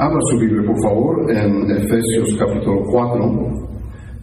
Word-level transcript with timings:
Abra 0.00 0.18
su 0.30 0.38
Biblia, 0.38 0.66
por 0.66 0.82
favor, 0.82 1.30
en 1.30 1.70
Efesios 1.72 2.34
capítulo 2.38 2.80
4 2.90 3.20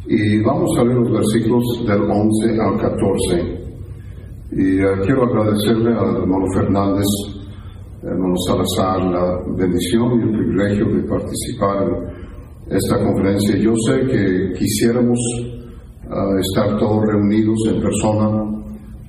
y 0.08 0.42
vamos 0.42 0.72
a 0.76 0.84
leer 0.84 0.98
los 0.98 1.12
versículos 1.12 1.86
del 1.86 2.02
11 2.02 2.60
al 2.60 2.82
14. 2.82 3.60
Y 4.54 4.82
uh, 4.82 5.06
quiero 5.06 5.26
agradecerle 5.26 5.94
al 5.94 6.16
hermano 6.16 6.46
Fernández, 6.56 7.06
hermano 8.02 8.34
Salazar, 8.48 9.04
la 9.06 9.40
bendición 9.56 10.20
y 10.20 10.24
el 10.24 10.32
privilegio 10.32 10.86
de 10.96 11.04
participar 11.04 11.86
en 12.66 12.76
esta 12.76 12.98
conferencia. 12.98 13.56
Yo 13.58 13.74
sé 13.86 14.02
que 14.08 14.54
quisiéramos 14.58 15.20
uh, 16.10 16.40
estar 16.40 16.76
todos 16.80 17.06
reunidos 17.06 17.60
en 17.70 17.82
persona. 17.84 18.30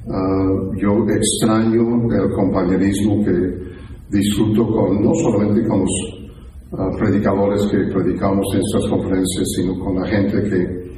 Uh, 0.05 0.77
yo 0.77 1.03
extraño 1.16 2.12
el 2.12 2.30
compañerismo 2.32 3.25
que 3.25 3.57
disfruto 4.11 4.66
con, 4.66 5.03
no 5.03 5.14
solamente 5.14 5.66
con 5.66 5.80
los 5.80 6.18
predicadores 6.71 7.66
que 7.71 7.79
predicamos 7.92 8.45
en 8.55 8.61
estas 8.61 8.91
conferencias, 8.91 9.47
sino 9.56 9.79
con 9.79 9.97
la 9.97 10.06
gente 10.06 10.42
que 10.42 10.88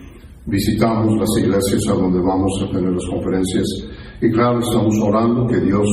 visitamos 0.47 1.17
las 1.17 1.31
iglesias 1.39 1.83
a 1.89 1.95
donde 1.95 2.21
vamos 2.21 2.51
a 2.63 2.73
tener 2.73 2.91
las 2.91 3.07
conferencias. 3.07 3.67
Y 4.21 4.30
claro, 4.33 4.59
estamos 4.59 4.95
orando 5.03 5.47
que 5.47 5.61
Dios 5.61 5.87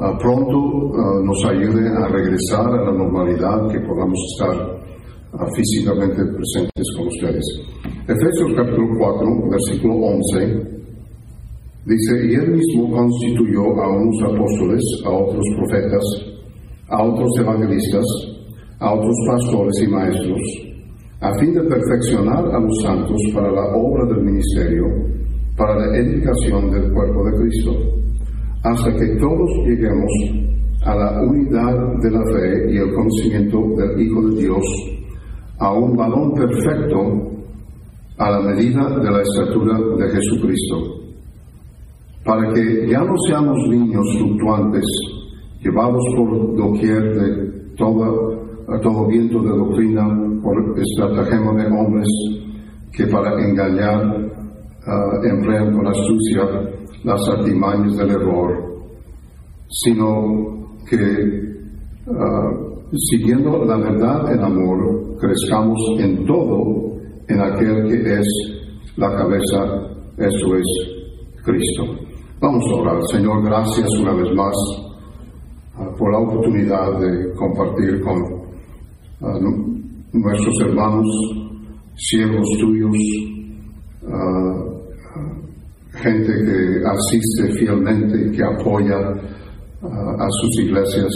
ah, 0.00 0.16
pronto 0.18 0.92
ah, 0.96 1.20
nos 1.22 1.44
ayude 1.44 1.86
a 1.88 2.08
regresar 2.08 2.66
a 2.66 2.84
la 2.84 2.92
normalidad, 2.92 3.68
que 3.70 3.80
podamos 3.80 4.18
estar 4.32 4.80
ah, 5.34 5.46
físicamente 5.54 6.24
presentes 6.24 6.86
con 6.96 7.06
ustedes. 7.08 7.44
Efesios 8.08 8.52
capítulo 8.56 8.88
4, 8.98 9.50
versículo 9.50 9.94
11. 9.94 10.74
Dice, 11.86 12.26
y 12.26 12.34
él 12.34 12.52
mismo 12.52 12.90
constituyó 12.90 13.60
a 13.60 13.88
unos 13.90 14.22
apóstoles, 14.24 14.82
a 15.04 15.10
otros 15.10 15.44
profetas, 15.58 16.04
a 16.88 17.04
otros 17.04 17.28
evangelistas, 17.38 18.04
a 18.80 18.94
otros 18.94 19.16
pastores 19.26 19.74
y 19.82 19.88
maestros, 19.88 20.40
a 21.20 21.32
fin 21.38 21.54
de 21.54 21.62
perfeccionar 21.62 22.44
a 22.44 22.58
los 22.60 22.82
santos 22.82 23.20
para 23.34 23.50
la 23.50 23.66
obra 23.74 24.06
del 24.14 24.24
ministerio, 24.24 24.84
para 25.56 25.76
la 25.76 25.96
edificación 25.98 26.70
del 26.70 26.92
cuerpo 26.92 27.24
de 27.24 27.36
Cristo, 27.38 27.70
hasta 28.62 28.92
que 28.92 29.06
todos 29.20 29.50
lleguemos 29.66 30.10
a 30.84 30.94
la 30.94 31.22
unidad 31.22 31.98
de 32.02 32.10
la 32.10 32.24
fe 32.32 32.72
y 32.72 32.76
el 32.76 32.92
conocimiento 32.92 33.58
del 33.76 34.00
Hijo 34.02 34.28
de 34.28 34.42
Dios, 34.42 34.64
a 35.58 35.72
un 35.72 35.96
balón 35.96 36.34
perfecto 36.34 37.30
a 38.18 38.30
la 38.30 38.40
medida 38.40 38.98
de 38.98 39.10
la 39.10 39.22
estatura 39.22 39.78
de 39.98 40.10
Jesucristo, 40.10 40.76
para 42.24 42.52
que 42.52 42.86
ya 42.88 43.00
no 43.00 43.14
seamos 43.28 43.58
niños 43.68 44.04
fluctuantes, 44.18 44.84
llevados 45.60 46.02
por 46.16 46.56
doquier 46.56 47.02
de 47.14 47.74
toda 47.76 48.33
a 48.68 48.80
todo 48.80 49.06
viento 49.06 49.40
de 49.42 49.50
doctrina 49.50 50.06
por 50.42 50.56
estratagema 50.78 51.52
de 51.54 51.66
hombres 51.66 52.08
que 52.92 53.06
para 53.06 53.32
engañar 53.42 54.06
uh, 54.06 55.26
emplean 55.26 55.72
con 55.72 55.86
astucia 55.86 56.44
las 57.02 57.28
artimañas 57.28 57.96
del 57.96 58.10
error, 58.10 58.52
sino 59.68 60.72
que 60.88 60.96
uh, 62.06 62.96
siguiendo 63.10 63.64
la 63.64 63.76
verdad 63.76 64.32
en 64.32 64.44
amor, 64.44 65.16
crezcamos 65.20 65.78
en 65.98 66.24
todo 66.24 66.94
en 67.28 67.40
aquel 67.40 67.88
que 67.88 68.20
es 68.20 68.28
la 68.96 69.14
cabeza, 69.16 69.64
eso 70.18 70.56
es 70.56 71.42
Cristo. 71.44 71.84
Vamos 72.40 72.64
a 72.70 72.80
orar. 72.80 73.02
Señor, 73.10 73.44
gracias 73.44 73.88
una 74.00 74.14
vez 74.14 74.34
más 74.34 74.54
uh, 75.78 75.98
por 75.98 76.12
la 76.12 76.18
oportunidad 76.18 76.98
de 77.00 77.32
compartir 77.34 78.00
con 78.02 78.43
nuestros 80.12 80.60
hermanos, 80.60 81.06
siervos 81.96 82.48
tuyos, 82.60 82.96
gente 85.92 86.32
que 86.32 86.82
asiste 86.86 87.52
fielmente 87.58 88.30
que 88.30 88.42
apoya 88.44 88.98
a 89.82 90.28
sus 90.30 90.64
iglesias, 90.64 91.12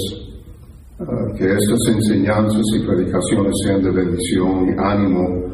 que 1.37 1.45
estas 1.45 1.79
enseñanzas 1.89 2.65
y 2.77 2.87
predicaciones 2.87 3.55
sean 3.65 3.83
de 3.83 3.91
bendición 3.91 4.69
y 4.69 4.73
ánimo 4.79 5.47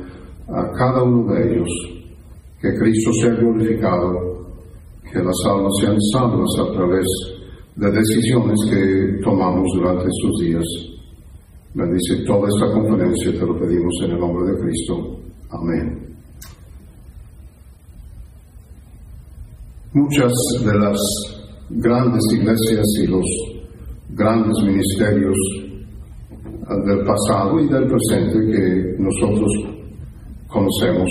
a 0.49 0.71
cada 0.73 1.03
uno 1.03 1.33
de 1.33 1.53
ellos, 1.53 1.69
que 2.61 2.75
Cristo 2.79 3.11
sea 3.21 3.35
glorificado, 3.35 4.47
que 5.13 5.19
las 5.19 5.37
almas 5.49 5.73
sean 5.81 6.01
salvas 6.13 6.51
a 6.61 6.73
través 6.73 7.07
de 7.77 7.91
decisiones 7.91 8.59
que 8.71 9.21
tomamos 9.23 9.69
durante 9.77 10.05
estos 10.05 10.41
días. 10.41 10.94
Bendice 11.75 12.25
toda 12.25 12.47
esta 12.49 12.73
conferencia, 12.73 13.33
te 13.33 13.45
lo 13.45 13.59
pedimos 13.59 13.93
en 14.05 14.13
el 14.13 14.21
nombre 14.21 14.53
de 14.53 14.61
Cristo. 14.61 15.19
Amén. 15.51 16.17
Muchas 19.93 20.33
de 20.65 20.79
las 20.79 20.99
grandes 21.71 22.23
iglesias 22.33 22.85
y 23.03 23.07
los 23.09 23.25
grandes 24.11 24.57
ministerios 24.63 25.37
del 26.87 27.05
pasado 27.05 27.59
y 27.61 27.69
del 27.69 27.87
presente 27.89 28.39
que 28.53 28.97
nosotros 29.03 29.51
conocemos 30.47 31.11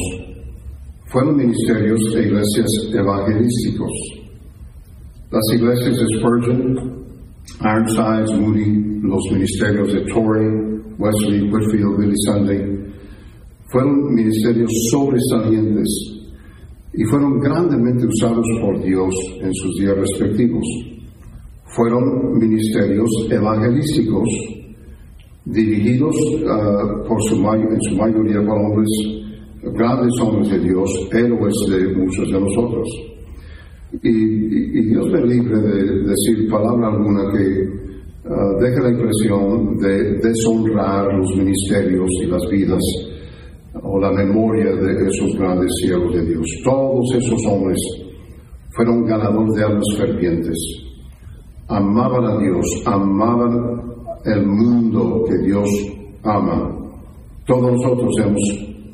fueron 1.08 1.36
ministerios 1.36 2.00
e 2.16 2.22
iglesias 2.22 2.70
evangelísticos. 2.94 3.92
Las 5.30 5.44
iglesias 5.56 5.98
de 5.98 6.18
Spurgeon, 6.18 7.06
Ironsides, 7.60 8.40
Moody, 8.40 8.93
los 9.04 9.22
ministerios 9.32 9.94
de 9.94 10.02
Torrey, 10.06 10.48
Wesley, 10.98 11.52
Whitfield, 11.52 11.98
Billy 12.00 12.16
Sunday, 12.26 12.84
fueron 13.70 14.16
ministerios 14.16 14.72
sobresalientes 14.92 15.90
y 16.94 17.04
fueron 17.06 17.40
grandemente 17.40 18.06
usados 18.08 18.46
por 18.62 18.82
Dios 18.82 19.14
en 19.42 19.54
sus 19.54 19.76
días 19.80 19.98
respectivos. 19.98 20.64
Fueron 21.76 22.38
ministerios 22.38 23.10
evangelísticos 23.30 24.30
dirigidos 25.46 26.16
uh, 26.44 27.06
por 27.06 27.22
su 27.24 27.36
en 27.36 27.82
su 27.82 27.96
mayoría 27.98 28.42
por 28.46 28.58
hombres, 28.58 28.90
grandes 29.74 30.14
hombres 30.22 30.50
de 30.50 30.60
Dios, 30.60 31.10
héroes 31.12 31.56
de 31.70 31.94
muchos 31.98 32.32
de 32.32 32.40
nosotros. 32.40 32.88
Y, 34.02 34.82
Dios 34.90 35.12
me 35.12 35.26
libre 35.26 35.60
de 35.60 36.04
decir 36.04 36.50
palabra 36.50 36.88
alguna 36.88 37.32
que 37.32 37.83
uh, 38.26 38.60
deje 38.60 38.82
la 38.82 38.90
impresión 38.90 39.78
de 39.78 40.20
deshonrar 40.20 41.14
los 41.14 41.36
ministerios 41.36 42.10
y 42.22 42.26
las 42.28 42.42
vidas 42.50 42.82
o 43.82 44.00
la 44.00 44.12
memoria 44.12 44.76
de 44.76 45.08
esos 45.08 45.36
grandes 45.38 45.70
siervos 45.82 46.14
de 46.14 46.26
Dios. 46.26 46.46
Todos 46.64 47.16
esos 47.16 47.40
hombres 47.50 47.80
fueron 48.76 49.06
ganadores 49.06 49.54
de 49.56 49.64
almas 49.64 49.88
fervientes, 49.98 50.58
amaban 51.68 52.26
a 52.26 52.38
Dios, 52.40 52.84
amaban 52.86 53.82
el 54.26 54.46
mundo 54.46 55.24
que 55.28 55.38
Dios 55.46 55.70
ama. 56.24 56.70
Todos 57.46 57.72
nosotros 57.74 58.12
hemos 58.20 58.42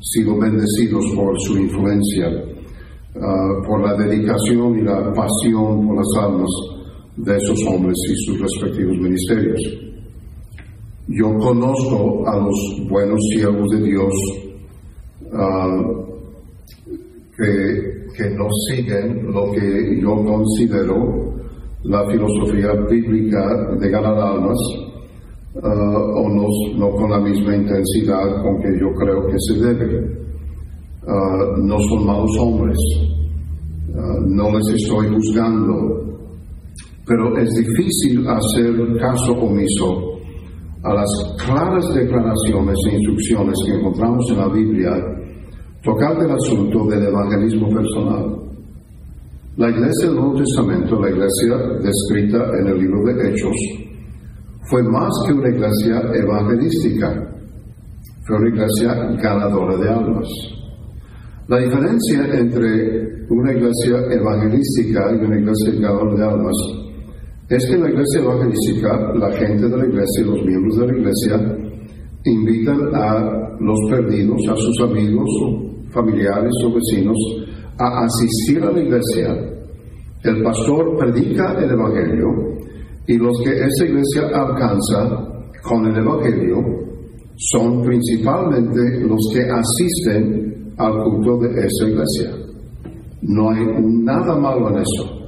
sido 0.00 0.38
bendecidos 0.38 1.04
por 1.14 1.38
su 1.40 1.58
influencia 1.58 2.50
Ah, 3.16 3.66
por 3.66 3.82
la 3.82 3.96
dedicación 3.96 4.78
y 4.78 4.82
la 4.82 5.12
pasión 5.12 5.84
por 5.84 5.96
las 5.96 6.24
almas 6.24 6.48
de 7.24 7.36
esos 7.36 7.58
hombres 7.66 7.96
y 8.08 8.14
sus 8.24 8.40
respectivos 8.40 8.96
ministerios. 8.98 9.60
Yo 11.08 11.26
conozco 11.38 12.26
a 12.26 12.36
los 12.36 12.88
buenos 12.88 13.20
siervos 13.32 13.68
de 13.70 13.82
Dios 13.82 14.12
ah, 15.32 15.82
que, 17.36 18.06
que 18.16 18.30
no 18.30 18.48
siguen 18.68 19.32
lo 19.32 19.50
que 19.52 20.00
yo 20.00 20.24
considero 20.24 21.34
la 21.84 22.06
filosofía 22.10 22.72
bíblica 22.88 23.40
de 23.78 23.90
ganar 23.90 24.14
almas, 24.14 24.58
ah, 25.62 26.12
o 26.14 26.28
no, 26.28 26.90
con 26.92 27.10
la 27.10 27.20
misma 27.20 27.56
intensidad 27.56 28.42
con 28.42 28.60
que 28.62 28.78
yo 28.80 28.92
creo 28.94 29.26
que 29.26 29.36
se 29.38 29.54
debe. 29.58 30.20
Ah, 31.06 31.56
no 31.58 31.78
son 31.80 32.06
malos 32.06 32.38
hombres, 32.38 32.78
no 34.28 34.56
les 34.56 34.82
estoy 34.82 35.08
juzgando, 35.08 36.09
pero 37.10 37.36
es 37.38 37.50
difícil 37.56 38.24
hacer 38.28 38.70
caso 39.00 39.32
omiso 39.32 40.16
a 40.84 40.94
las 40.94 41.10
claras 41.44 41.84
declaraciones 41.92 42.76
e 42.88 42.94
instrucciones 42.94 43.56
que 43.66 43.74
encontramos 43.74 44.24
en 44.30 44.38
la 44.38 44.48
Biblia 44.48 44.92
tocante 45.82 46.24
el 46.24 46.30
asunto 46.30 46.86
del 46.86 47.08
evangelismo 47.08 47.68
personal. 47.68 48.36
La 49.56 49.70
iglesia 49.70 50.06
del 50.06 50.18
Nuevo 50.18 50.36
Testamento, 50.36 51.00
la 51.00 51.10
iglesia 51.10 51.56
descrita 51.82 52.38
en 52.60 52.68
el 52.68 52.78
libro 52.78 53.02
de 53.02 53.28
Hechos, 53.28 53.56
fue 54.70 54.80
más 54.84 55.10
que 55.26 55.32
una 55.32 55.48
iglesia 55.48 56.00
evangelística, 56.14 57.28
fue 58.22 58.36
una 58.36 58.48
iglesia 58.50 58.94
ganadora 59.20 59.76
de 59.78 59.88
almas. 59.90 60.28
La 61.48 61.58
diferencia 61.58 62.38
entre 62.38 63.26
una 63.30 63.52
iglesia 63.52 63.98
evangelística 64.12 65.10
y 65.10 65.24
una 65.24 65.40
iglesia 65.40 65.72
ganadora 65.72 66.14
de 66.14 66.24
almas 66.24 66.80
es 67.50 67.66
que 67.66 67.76
la 67.76 67.90
iglesia 67.90 68.20
evangelística 68.20 69.12
la 69.14 69.32
gente 69.32 69.68
de 69.68 69.76
la 69.76 69.84
iglesia, 69.84 70.24
los 70.24 70.40
miembros 70.44 70.76
de 70.76 70.86
la 70.86 70.98
iglesia, 70.98 71.58
invitan 72.24 72.94
a 72.94 73.56
los 73.58 73.76
perdidos, 73.90 74.40
a 74.48 74.54
sus 74.54 74.80
amigos, 74.88 75.28
familiares 75.90 76.52
o 76.64 76.72
vecinos, 76.72 77.16
a 77.76 78.04
asistir 78.04 78.62
a 78.62 78.70
la 78.70 78.80
iglesia. 78.80 79.34
El 80.22 80.42
pastor 80.44 80.96
predica 80.96 81.54
el 81.58 81.70
Evangelio 81.72 82.28
y 83.08 83.16
los 83.16 83.36
que 83.42 83.50
esa 83.50 83.84
iglesia 83.84 84.28
alcanza 84.32 85.26
con 85.64 85.86
el 85.86 85.96
Evangelio 85.96 86.56
son 87.36 87.82
principalmente 87.82 89.00
los 89.08 89.28
que 89.32 89.40
asisten 89.40 90.72
al 90.78 91.02
culto 91.02 91.38
de 91.38 91.66
esa 91.66 91.88
iglesia. 91.88 92.30
No 93.22 93.50
hay 93.50 93.66
nada 94.04 94.36
malo 94.36 94.68
en 94.68 94.82
eso. 94.82 95.19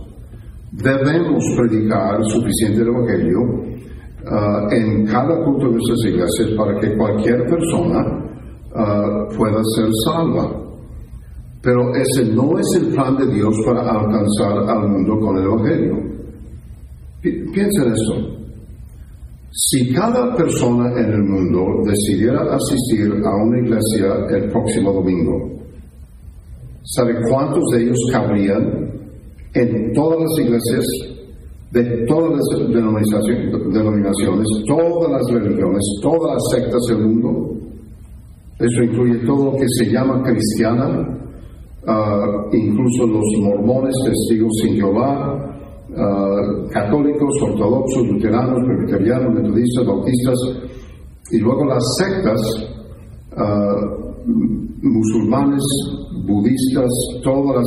Debemos 0.72 1.44
predicar 1.54 2.24
suficiente 2.24 2.80
Evangelio 2.80 3.40
uh, 3.42 4.72
en 4.72 5.04
cada 5.04 5.44
culto 5.44 5.66
de 5.66 5.72
nuestras 5.72 6.04
iglesias 6.06 6.48
para 6.56 6.80
que 6.80 6.96
cualquier 6.96 7.44
persona 7.44 8.00
uh, 8.72 9.36
pueda 9.36 9.60
ser 9.76 9.90
salva. 10.06 10.50
Pero 11.60 11.94
ese 11.94 12.24
no 12.32 12.58
es 12.58 12.66
el 12.80 12.94
plan 12.94 13.16
de 13.18 13.34
Dios 13.34 13.54
para 13.66 13.82
alcanzar 13.82 14.66
al 14.66 14.88
mundo 14.88 15.18
con 15.20 15.36
el 15.36 15.44
Evangelio. 15.44 15.96
Piensen 17.20 17.86
en 17.86 17.92
esto. 17.92 18.42
Si 19.50 19.92
cada 19.92 20.34
persona 20.34 20.90
en 20.98 21.12
el 21.12 21.22
mundo 21.22 21.82
decidiera 21.84 22.40
asistir 22.54 23.12
a 23.12 23.44
una 23.44 23.58
iglesia 23.58 24.26
el 24.30 24.50
próximo 24.50 24.94
domingo, 24.94 25.50
¿sabe 26.82 27.14
cuántos 27.28 27.62
de 27.74 27.82
ellos 27.82 27.98
cabrían 28.10 28.81
en 29.54 29.92
todas 29.92 30.20
las 30.20 30.38
iglesias 30.38 30.84
de 31.72 32.06
todas 32.06 32.32
las 32.32 32.72
denominaciones, 33.72 34.46
todas 34.66 35.10
las 35.10 35.32
religiones, 35.32 35.82
todas 36.02 36.34
las 36.34 36.42
sectas 36.50 36.82
del 36.88 37.06
mundo? 37.06 37.56
Eso 38.58 38.82
incluye 38.82 39.26
todo 39.26 39.46
lo 39.46 39.52
que 39.52 39.66
se 39.78 39.90
llama 39.90 40.22
cristiana, 40.22 41.18
ah, 41.86 42.44
incluso 42.52 43.06
los 43.06 43.24
mormones, 43.40 43.94
testigos 44.04 44.52
sin 44.62 44.76
Jehová, 44.76 45.52
uh, 45.92 46.68
católicos, 46.70 47.30
ortodoxos, 47.42 48.06
luteranos, 48.08 48.58
presbiterianos, 48.66 49.34
metodistas, 49.34 49.86
bautistas, 49.86 50.38
y 51.30 51.38
luego 51.38 51.64
las 51.66 51.82
sectas, 51.96 52.40
uh, 53.36 54.28
musulmanes, 54.82 55.62
budistas, 56.26 56.90
todas 57.22 57.66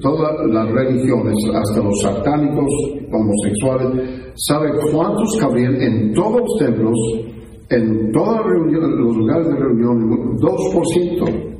todas 0.00 0.34
las 0.48 0.70
religiones, 0.70 1.34
hasta 1.54 1.82
los 1.82 2.00
satánicos, 2.02 2.70
homosexuales, 3.12 4.32
¿sabe 4.34 4.70
cuántos 4.92 5.36
cabrían 5.40 5.80
en 5.80 6.12
todos 6.12 6.40
los 6.40 6.58
templos, 6.58 6.98
en 7.70 8.12
todos 8.12 8.40
los 8.46 9.16
lugares 9.16 9.46
de 9.46 9.56
reunión? 9.56 10.38
2%. 10.38 11.54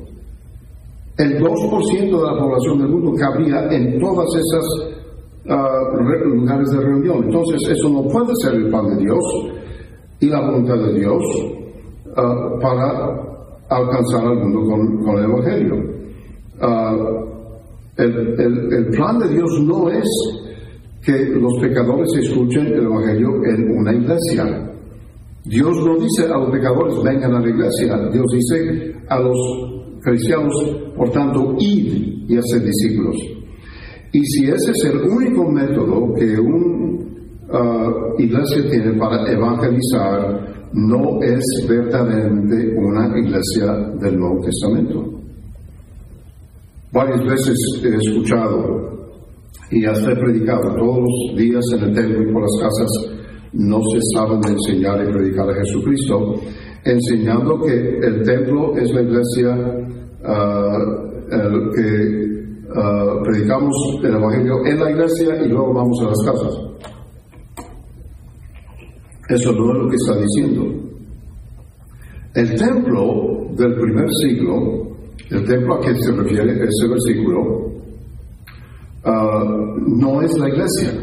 El 1.17 1.39
2% 1.39 1.89
de 1.89 2.11
la 2.11 2.37
población 2.37 2.79
del 2.79 2.89
mundo 2.89 3.13
cabría 3.17 3.67
en 3.71 3.99
todas 3.99 4.27
esas 4.35 4.95
lugares 5.45 6.69
de 6.71 6.79
reunión. 6.81 7.23
Entonces, 7.23 7.61
eso 7.69 7.89
no 7.89 8.03
puede 8.03 8.33
ser 8.41 8.55
el 8.55 8.69
plan 8.69 8.85
de 8.87 8.97
Dios 8.97 9.23
y 10.19 10.27
la 10.27 10.41
voluntad 10.41 10.75
de 10.75 10.99
Dios 10.99 11.23
uh, 12.17 12.59
para 12.59 13.09
alcanzar 13.69 14.27
al 14.27 14.37
mundo 14.37 14.61
con, 15.05 15.17
el 15.17 15.23
Evangelio. 15.23 15.75
Uh, 16.61 17.34
el, 17.97 18.73
el, 18.73 18.87
plan 18.89 19.19
de 19.19 19.29
Dios 19.29 19.61
no 19.63 19.89
es 19.89 20.03
que 21.01 21.25
los 21.29 21.53
pecadores 21.61 22.09
escuchen 22.21 22.67
el 22.67 22.83
Evangelio 22.83 23.29
en 23.45 23.77
una 23.77 23.93
iglesia. 23.93 24.71
Dios 25.45 25.77
no 25.85 25.95
dice 25.99 26.25
a 26.25 26.37
los 26.37 26.49
pecadores 26.49 26.95
vengan 27.03 27.35
a 27.35 27.39
la 27.39 27.49
iglesia, 27.49 28.09
Dios 28.11 28.25
dice 28.33 28.95
a 29.07 29.19
los 29.19 29.37
cristianos, 30.01 30.53
por 30.95 31.09
tanto, 31.11 31.55
id 31.59 32.25
y 32.27 32.37
hacer 32.37 32.63
discípulos. 32.63 33.15
Y 34.11 34.25
si 34.25 34.45
ese 34.45 34.71
es 34.71 34.85
el 34.85 35.01
único 35.09 35.49
método 35.51 36.13
que 36.15 36.39
una 36.39 37.03
ah, 37.51 37.91
iglesia 38.17 38.69
tiene 38.69 38.97
para 38.97 39.31
evangelizar, 39.31 40.69
no 40.73 41.21
es 41.21 41.43
verdaderamente 41.69 42.75
una 42.77 43.17
iglesia 43.17 43.73
del 43.99 44.17
Nuevo 44.17 44.41
Testamento. 44.41 45.14
Varias 46.95 47.21
veces 47.23 47.57
he 47.83 47.95
escuchado 48.09 48.95
y 49.69 49.85
hasta 49.85 50.11
he 50.11 50.15
predicado 50.15 50.75
todos 50.77 50.97
los 50.97 51.37
días 51.37 51.63
en 51.73 51.89
el 51.89 51.93
templo 51.93 52.23
y 52.23 52.33
por 52.33 52.41
las 52.41 52.61
casas, 52.61 52.89
no 53.53 53.79
se 53.93 53.99
saben 54.15 54.41
de 54.41 54.51
enseñar 54.51 55.03
y 55.03 55.11
predicar 55.13 55.49
a 55.49 55.55
Jesucristo, 55.55 56.35
enseñando 56.83 57.59
que 57.59 57.97
el 57.99 58.23
templo 58.23 58.75
es 58.77 58.91
la 58.91 59.01
iglesia 59.01 59.55
uh, 60.23 61.71
que 61.75 62.35
Ah, 62.77 63.21
predicamos 63.23 63.73
el 64.03 64.15
Evangelio 64.15 64.65
en 64.65 64.79
la 64.79 64.91
iglesia 64.91 65.45
y 65.45 65.47
luego 65.47 65.73
vamos 65.73 65.97
a 66.01 66.07
las 66.07 66.25
casas. 66.25 66.53
Eso 69.29 69.51
no 69.53 69.71
es 69.71 69.77
lo 69.81 69.89
que 69.89 69.95
está 69.95 70.17
diciendo. 70.17 70.63
El 72.33 72.55
templo 72.55 73.47
del 73.55 73.75
primer 73.75 74.09
siglo, 74.21 74.94
el 75.29 75.45
templo 75.45 75.75
a 75.75 75.81
que 75.81 75.95
se 75.95 76.11
refiere 76.11 76.51
ese 76.51 76.87
versículo, 76.87 77.71
ah, 79.03 79.43
no 79.87 80.21
es 80.21 80.37
la 80.37 80.49
iglesia. 80.49 80.93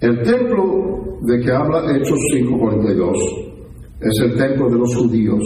El 0.00 0.22
templo 0.22 1.18
de 1.22 1.40
que 1.40 1.50
habla 1.50 1.96
Hechos 1.96 2.18
5:42 2.32 3.46
es 4.00 4.20
el 4.22 4.36
templo 4.36 4.68
de 4.68 4.78
los 4.78 4.94
judíos. 4.94 5.42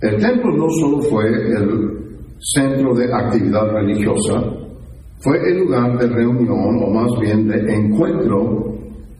El 0.00 0.16
templo 0.16 0.56
no 0.56 0.68
solo 0.70 1.02
fue 1.02 1.26
el 1.26 1.98
centro 2.38 2.94
de 2.94 3.12
actividad 3.12 3.72
religiosa, 3.72 4.42
fue 5.20 5.36
el 5.50 5.58
lugar 5.58 5.98
de 5.98 6.06
reunión 6.08 6.82
o 6.82 6.90
más 6.90 7.10
bien 7.20 7.48
de 7.48 7.74
encuentro 7.74 8.74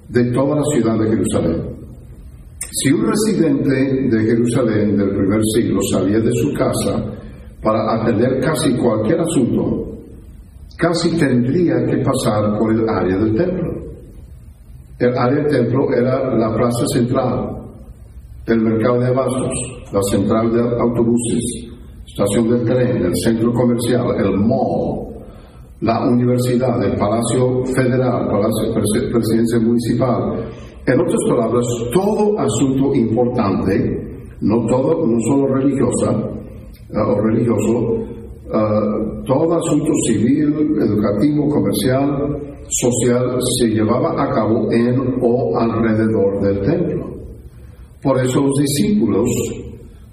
de 0.09 0.25
toda 0.33 0.57
la 0.57 0.65
ciudad 0.73 0.99
de 0.99 1.09
Jerusalén. 1.09 1.68
Si 2.81 2.93
un 2.93 3.07
residente 3.07 3.75
de 3.75 4.25
Jerusalén 4.25 4.97
del 4.97 5.11
primer 5.11 5.41
siglo 5.55 5.81
salía 5.91 6.21
de 6.21 6.31
su 6.33 6.53
casa 6.53 7.03
para 7.63 8.01
atender 8.01 8.39
casi 8.41 8.73
cualquier 8.77 9.21
asunto, 9.21 9.99
casi 10.77 11.17
tendría 11.17 11.75
que 11.87 11.97
pasar 11.99 12.57
por 12.57 12.73
el 12.73 12.89
área 12.89 13.17
del 13.17 13.35
templo. 13.35 13.73
El 14.99 15.19
área 15.19 15.43
del 15.43 15.49
templo 15.49 15.93
era 15.93 16.37
la 16.37 16.55
plaza 16.55 16.87
central, 16.93 17.57
el 18.47 18.61
mercado 18.61 19.01
de 19.01 19.07
abastos, 19.09 19.53
la 19.93 20.03
central 20.03 20.53
de 20.53 20.61
autobuses, 20.61 21.69
estación 22.07 22.49
del 22.49 22.65
tren, 22.65 23.07
el 23.07 23.17
centro 23.25 23.53
comercial, 23.53 24.07
el 24.19 24.39
mall, 24.39 25.09
la 25.81 26.01
universidad, 26.09 26.83
el 26.85 26.97
Palacio 26.97 27.65
Federal, 27.75 28.27
Palacio 28.29 28.75
Presidencia 29.13 29.59
Municipal. 29.61 30.45
En 30.89 30.99
otras 31.01 31.21
palabras, 31.29 31.67
todo 31.93 32.39
asunto 32.39 32.95
importante, 32.95 34.25
no 34.41 34.65
todo, 34.65 35.07
no 35.07 35.21
solo 35.29 35.55
religiosa 35.57 36.11
eh, 36.89 36.99
o 36.99 37.21
religioso, 37.21 37.95
eh, 38.47 39.23
todo 39.27 39.55
asunto 39.55 39.93
civil, 40.07 40.49
educativo, 40.81 41.47
comercial, 41.51 42.39
social, 42.71 43.39
se 43.61 43.69
llevaba 43.69 44.13
a 44.13 44.33
cabo 44.33 44.73
en 44.73 44.99
o 45.21 45.59
alrededor 45.59 46.41
del 46.41 46.61
templo. 46.63 47.07
Por 48.03 48.19
eso 48.21 48.41
los 48.41 48.55
discípulos 48.59 49.29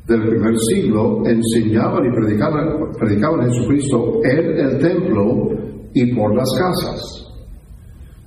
del 0.07 0.27
primer 0.27 0.59
siglo 0.59 1.23
enseñaban 1.25 2.05
y 2.05 2.15
predicaban, 2.15 2.91
predicaban 2.99 3.39
a 3.39 3.45
Jesucristo 3.45 4.19
en 4.25 4.59
el 4.59 4.77
templo 4.79 5.51
y 5.93 6.13
por 6.13 6.35
las 6.35 6.49
casas. 6.59 7.24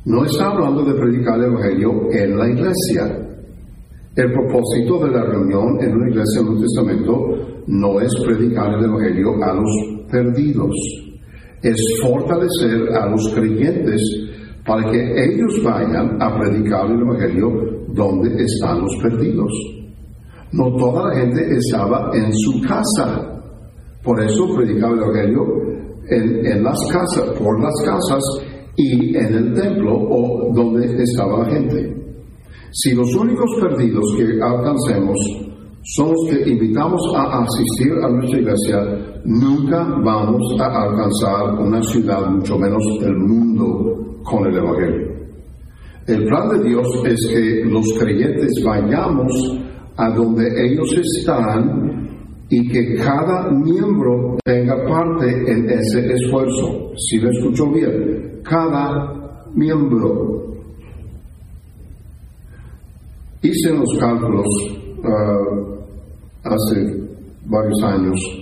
No 0.08 0.24
está 0.24 0.46
hablando 0.46 0.82
de 0.86 0.94
predicar 0.94 1.38
el 1.38 1.52
Evangelio 1.52 2.10
en 2.10 2.38
la 2.38 2.48
iglesia. 2.48 3.28
El 4.16 4.32
propósito 4.32 5.04
de 5.04 5.10
la 5.10 5.22
reunión 5.22 5.78
en 5.82 5.96
una 5.96 6.08
iglesia 6.08 6.40
en 6.40 6.48
un 6.48 6.60
Testamento 6.62 7.36
no 7.66 8.00
es 8.00 8.10
predicar 8.24 8.72
el 8.72 8.86
Evangelio 8.86 9.34
a 9.44 9.52
los 9.52 9.70
perdidos, 10.10 10.74
es 11.62 11.76
fortalecer 12.00 12.88
a 12.96 13.10
los 13.10 13.34
creyentes 13.34 14.00
para 14.66 14.90
que 14.90 15.24
ellos 15.24 15.62
vayan 15.62 16.16
a 16.22 16.38
predicar 16.38 16.90
el 16.90 17.02
Evangelio 17.02 17.50
donde 17.88 18.42
están 18.42 18.80
los 18.80 18.96
perdidos. 19.02 19.52
No 20.52 20.74
toda 20.78 21.10
la 21.10 21.20
gente 21.20 21.54
estaba 21.54 22.12
en 22.14 22.32
su 22.32 22.62
casa. 22.62 23.42
Por 24.02 24.18
eso 24.24 24.56
predicaba 24.56 24.94
el 24.94 25.02
Evangelio 25.02 25.44
en, 26.08 26.62
las 26.64 26.78
casas, 26.90 27.38
por 27.38 27.60
las 27.60 27.74
casas 27.84 28.22
y 28.78 29.16
en 29.16 29.34
el 29.34 29.54
templo 29.54 29.92
o 29.92 30.52
donde 30.54 30.86
estaba 31.02 31.42
la 31.42 31.50
gente. 31.50 31.94
Si 32.70 32.94
los 32.94 33.12
únicos 33.16 33.50
perdidos 33.60 34.04
que 34.16 34.40
alcancemos 34.40 35.18
son 35.82 36.10
los 36.10 36.28
que 36.30 36.48
invitamos 36.48 37.00
a 37.16 37.42
asistir 37.42 37.92
a 38.04 38.08
nuestra 38.08 38.38
iglesia, 38.38 39.20
nunca 39.24 39.84
vamos 40.04 40.42
a 40.60 40.82
alcanzar 40.82 41.58
una 41.58 41.82
ciudad, 41.82 42.30
mucho 42.30 42.56
menos 42.56 42.82
el 43.02 43.16
mundo, 43.16 44.20
con 44.22 44.46
el 44.46 44.56
Evangelio. 44.56 45.08
El 46.06 46.24
plan 46.26 46.48
de 46.50 46.68
Dios 46.68 46.86
es 47.04 47.28
que 47.32 47.64
los 47.64 47.86
creyentes 47.98 48.52
vayamos 48.64 49.58
a 49.96 50.10
donde 50.10 50.46
ellos 50.66 50.88
están 50.92 52.06
y 52.48 52.68
que 52.68 52.94
cada 52.96 53.50
miembro 53.50 54.36
tenga 54.44 54.76
parte 54.86 55.26
en 55.50 55.68
ese 55.68 56.12
esfuerzo. 56.14 56.92
Si 56.96 57.18
lo 57.18 57.30
escuchó 57.30 57.70
bien, 57.72 58.27
cada 58.42 59.44
miembro. 59.54 60.46
Hice 63.42 63.72
los 63.72 63.96
cálculos 63.98 64.46
uh, 64.98 65.78
hace 66.44 67.08
varios 67.46 67.82
años 67.84 68.38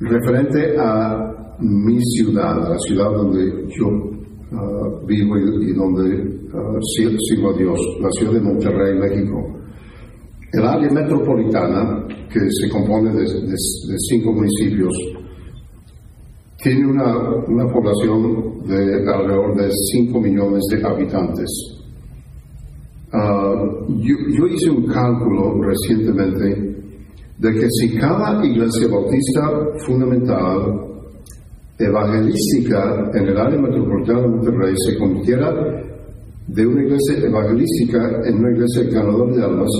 referente 0.00 0.76
a 0.78 1.56
mi 1.60 2.00
ciudad, 2.00 2.68
la 2.68 2.78
ciudad 2.78 3.10
donde 3.10 3.68
yo 3.76 3.88
uh, 3.88 5.06
vivo 5.06 5.36
y, 5.36 5.72
donde 5.74 6.48
uh, 6.52 6.80
sirvo 6.82 7.50
a 7.50 7.58
Dios, 7.58 7.78
la 8.00 8.10
ciudad 8.12 8.32
de 8.32 8.40
Monterrey, 8.40 8.98
México. 8.98 9.56
El 10.52 10.66
área 10.66 10.90
metropolitana, 10.90 12.06
que 12.32 12.40
se 12.50 12.68
compone 12.70 13.12
de, 13.12 13.24
cinco 14.08 14.32
municipios, 14.32 14.92
tiene 16.62 16.86
una, 16.86 17.72
población 17.72 18.66
de 18.66 19.10
alrededor 19.10 19.56
de 19.56 19.70
5 19.70 20.20
millones 20.20 20.62
de 20.70 20.86
habitantes. 20.86 21.48
Ah, 23.12 23.54
yo, 23.88 24.46
hice 24.46 24.70
un 24.70 24.86
cálculo 24.86 25.62
recientemente 25.62 26.76
de 27.38 27.52
que 27.52 27.66
si 27.70 27.96
cada 27.96 28.44
iglesia 28.44 28.88
bautista 28.88 29.50
fundamental 29.86 30.86
evangelística 31.78 33.10
en 33.14 33.28
el 33.28 33.38
área 33.38 33.58
metropolitana 33.58 34.20
de 34.20 34.28
Monterrey 34.28 34.74
se 34.86 34.98
convirtiera 34.98 35.50
de 36.46 36.66
una 36.66 36.82
iglesia 36.82 37.26
evangelística 37.26 38.20
en 38.26 38.38
una 38.38 38.50
iglesia 38.50 38.82
ganadora 38.92 39.34
de 39.34 39.44
almas, 39.44 39.70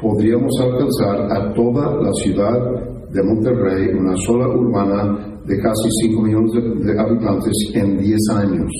podríamos 0.00 0.52
alcanzar 0.60 1.30
a 1.30 1.54
toda 1.54 2.02
la 2.02 2.12
ciudad 2.14 3.10
de 3.12 3.22
Monterrey, 3.22 3.94
una 3.96 4.16
sola 4.16 4.48
urbana 4.48 5.35
de 5.46 5.56
casi 5.60 5.88
5 6.08 6.22
millones 6.22 6.52
de, 6.84 7.00
habitantes 7.00 7.52
en 7.74 7.98
10 7.98 8.18
años. 8.34 8.72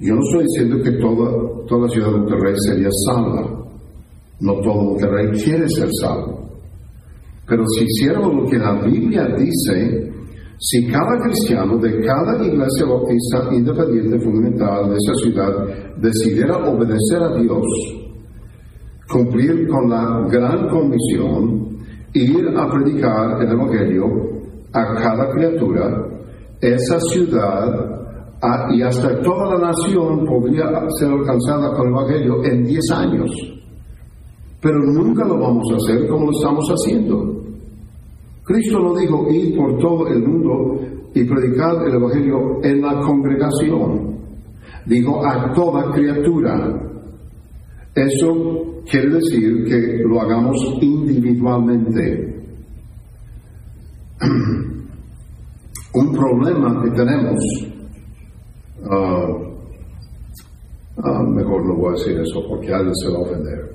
Yo 0.00 0.14
no 0.14 0.20
estoy 0.20 0.44
diciendo 0.44 0.82
que 0.82 0.92
toda, 0.92 1.66
toda 1.66 1.82
la 1.82 1.88
ciudad 1.88 2.12
de 2.12 2.18
Monterrey 2.18 2.54
sería 2.66 2.88
salva. 3.06 3.66
No 4.40 4.54
todo 4.60 4.82
Monterrey 4.82 5.30
quiere 5.44 5.68
ser 5.68 5.88
salvo. 6.00 6.48
Pero 7.46 7.64
si 7.66 7.84
hiciéramos 7.84 8.34
lo 8.34 8.48
que 8.48 8.58
la 8.58 8.80
Biblia 8.82 9.26
dice, 9.36 10.10
si 10.58 10.86
cada 10.86 11.20
cristiano 11.22 11.78
de 11.78 12.00
cada 12.00 12.44
iglesia 12.44 12.86
bautista 12.86 13.48
independiente 13.52 14.18
fundamental 14.20 14.90
de 14.90 14.96
esa 14.96 15.14
ciudad 15.22 15.96
decidiera 15.98 16.56
obedecer 16.56 17.22
a 17.22 17.34
Dios, 17.40 17.66
cumplir 19.08 19.68
con 19.68 19.90
la 19.90 20.26
gran 20.30 20.68
comisión, 20.68 21.78
ir 22.14 22.48
a 22.56 22.68
predicar 22.70 23.42
el 23.42 23.52
Evangelio 23.52 24.29
a 24.72 24.94
cada 24.94 25.30
criatura, 25.30 26.06
esa 26.60 26.98
ciudad 27.00 28.00
y 28.72 28.82
hasta 28.82 29.20
toda 29.20 29.58
la 29.58 29.66
nación 29.68 30.24
podría 30.24 30.64
ser 30.98 31.10
alcanzada 31.10 31.74
con 31.76 31.88
el 31.88 31.92
Evangelio 31.92 32.44
en 32.44 32.64
10 32.64 32.90
años. 32.92 33.30
Pero 34.62 34.78
nunca 34.78 35.24
lo 35.26 35.38
vamos 35.38 35.66
a 35.72 35.76
hacer 35.76 36.06
como 36.08 36.26
lo 36.26 36.32
estamos 36.32 36.66
haciendo. 36.68 37.40
Cristo 38.44 38.78
no 38.80 38.94
dijo 38.96 39.26
ir 39.30 39.56
por 39.56 39.78
todo 39.78 40.06
el 40.08 40.26
mundo 40.26 40.80
y 41.14 41.24
predicar 41.24 41.86
el 41.86 41.94
Evangelio 41.94 42.62
en 42.62 42.80
la 42.80 43.00
congregación. 43.00 44.18
Dijo 44.86 45.24
a 45.24 45.52
toda 45.52 45.90
criatura. 45.92 46.86
Eso 47.94 48.82
quiere 48.90 49.10
decir 49.10 49.64
que 49.64 50.02
lo 50.04 50.20
hagamos 50.20 50.56
individualmente. 50.80 52.29
Un 55.92 56.12
problema 56.12 56.82
que 56.82 56.90
tenemos, 56.90 57.38
ah, 58.90 59.26
ah, 60.98 61.22
mejor 61.22 61.66
no 61.66 61.74
voy 61.76 61.88
a 61.88 61.98
decir 61.98 62.20
eso 62.20 62.46
porque 62.48 62.72
alguien 62.72 62.94
se 62.94 63.10
va 63.10 63.18
a 63.18 63.22
ofender. 63.22 63.70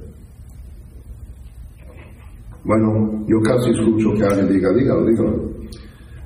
Bueno, 2.64 3.26
yo 3.28 3.42
casi 3.42 3.72
escucho 3.72 4.14
que 4.14 4.24
alguien 4.24 4.48
diga, 4.50 4.72
dígalo, 4.74 5.06
dígalo. 5.06 5.52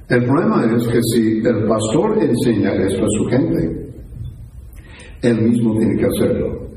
El 0.10 0.26
problema 0.26 0.66
es 0.76 0.88
que 0.88 1.00
si 1.14 1.40
el 1.40 1.68
pastor 1.68 2.18
enseña 2.22 2.74
esto 2.74 3.04
a 3.04 3.10
su 3.10 3.26
gente, 3.26 3.92
él 5.22 5.42
mismo 5.42 5.78
tiene 5.78 5.98
que 5.98 6.06
hacerlo. 6.06 6.68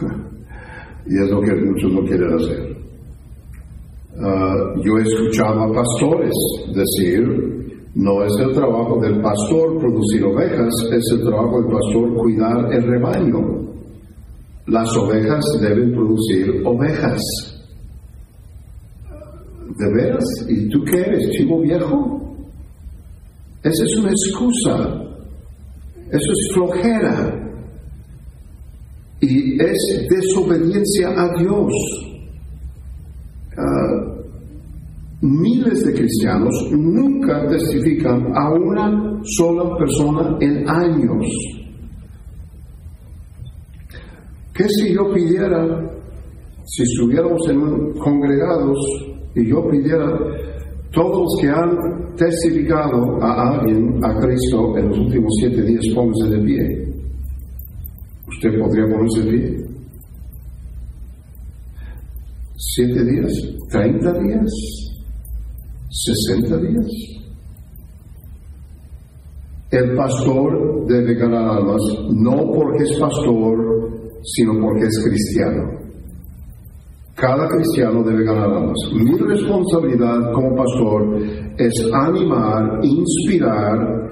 y 1.06 1.22
es 1.22 1.30
lo 1.30 1.40
que 1.40 1.54
muchos 1.54 1.92
no 1.92 2.04
quieren 2.04 2.34
hacer. 2.34 2.69
Ah, 4.18 4.74
yo 4.84 4.98
he 4.98 5.02
escuchado 5.02 5.60
a 5.60 5.72
pastores 5.72 6.34
decir, 6.74 7.22
no 7.94 8.24
es 8.24 8.32
el 8.40 8.52
trabajo 8.52 9.00
del 9.00 9.20
pastor 9.20 9.78
producir 9.78 10.24
ovejas, 10.24 10.72
es 10.92 11.12
el 11.12 11.22
trabajo 11.22 11.62
del 11.62 11.72
pastor 11.72 12.14
cuidar 12.14 12.72
el 12.72 12.82
rebaño. 12.82 13.60
Las 14.66 14.96
ovejas 14.96 15.44
deben 15.60 15.92
producir 15.92 16.62
ovejas. 16.64 17.20
¿De 19.78 19.92
veras? 19.94 20.24
¿Y 20.48 20.68
tú 20.68 20.84
qué 20.84 21.00
eres, 21.00 21.30
chivo 21.30 21.60
viejo? 21.60 22.20
Esa 23.62 23.84
es 23.84 23.96
una 23.96 24.10
excusa. 24.10 25.00
Eso 26.10 26.32
es 26.32 26.50
flojera 26.54 27.40
y 29.20 29.62
es 29.62 30.06
desobediencia 30.08 31.08
a 31.10 31.38
Dios. 31.38 31.72
Ah, 33.56 34.10
miles 35.22 35.84
de 35.84 35.92
cristianos 35.92 36.54
nunca 36.72 37.46
testifican 37.48 38.32
a 38.34 38.50
una 38.52 39.20
sola 39.24 39.76
persona 39.76 40.36
en 40.40 40.68
años. 40.68 41.26
¿Qué 44.54 44.68
si 44.68 44.94
yo 44.94 45.12
pidiera, 45.12 45.90
si 46.64 46.82
estuviéramos 46.82 47.40
en 47.48 47.92
congregados 47.98 48.78
y 49.34 49.48
yo 49.48 49.68
pidiera 49.70 50.18
todos 50.92 51.28
que 51.40 51.48
han 51.48 52.14
testificado 52.16 53.22
a 53.22 53.50
alguien, 53.50 54.02
a 54.04 54.18
Cristo, 54.20 54.76
en 54.76 54.88
los 54.88 54.98
últimos 54.98 55.32
siete 55.40 55.62
días, 55.62 55.84
pónganse 55.94 56.30
de 56.30 56.44
pie? 56.44 56.90
¿Usted 58.26 58.58
podría 58.58 58.84
ponerse 58.84 59.22
pie? 59.30 59.70
¿Siete 62.56 63.04
días? 63.04 63.32
¿Treinta 63.70 64.12
días? 64.18 64.89
¿Sesenta 65.92 66.56
días? 66.56 66.86
El 69.72 69.96
pastor 69.96 70.86
debe 70.86 71.14
ganar 71.14 71.58
almas 71.58 71.82
no 72.14 72.36
porque 72.54 72.84
es 72.84 72.96
pastor, 73.00 73.90
sino 74.22 74.52
porque 74.60 74.86
es 74.86 75.04
cristiano. 75.04 75.80
Cada 77.16 77.48
cristiano 77.48 78.04
debe 78.04 78.22
ganar 78.22 78.50
almas. 78.50 78.76
Mi 78.94 79.18
responsabilidad 79.18 80.32
como 80.32 80.54
pastor 80.54 81.22
es 81.58 81.90
animar, 81.92 82.78
inspirar 82.84 84.10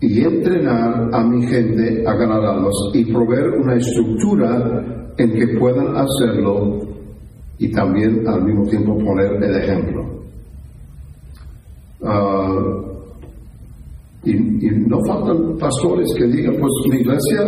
y 0.00 0.20
entrenar 0.22 1.10
a 1.12 1.24
mi 1.24 1.44
gente 1.44 2.06
a 2.06 2.14
ganar 2.14 2.44
almas 2.44 2.74
y 2.94 3.12
proveer 3.12 3.48
una 3.60 3.74
estructura 3.74 5.12
en 5.18 5.32
que 5.32 5.58
puedan 5.58 5.88
hacerlo 5.96 6.78
y 7.58 7.68
también 7.72 8.22
al 8.28 8.44
mismo 8.44 8.64
tiempo 8.68 8.96
poner 8.96 9.42
el 9.42 9.56
ejemplo. 9.56 10.19
Ah, 12.04 12.58
y, 14.24 14.34
no 14.34 14.98
faltan 15.06 15.56
pastores 15.58 16.08
que 16.16 16.26
digan, 16.26 16.56
pues 16.58 16.72
mi 16.90 17.00
iglesia 17.00 17.42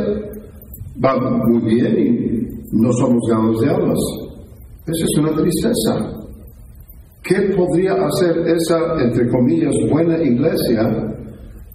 va 1.05 1.19
muy 1.19 1.61
bien 1.63 1.99
y 1.99 2.77
no 2.77 2.93
somos 2.93 3.21
ganos 3.31 3.61
de 3.61 3.69
almas. 3.69 3.99
Esa 4.87 5.05
es 5.05 5.19
una 5.19 5.33
tristeza. 5.33 6.19
¿Qué 7.23 7.55
podría 7.57 7.93
hacer 7.93 8.37
esa, 8.49 8.79
entre 9.01 9.29
comillas, 9.29 9.75
buena 9.91 10.21
iglesia 10.23 11.13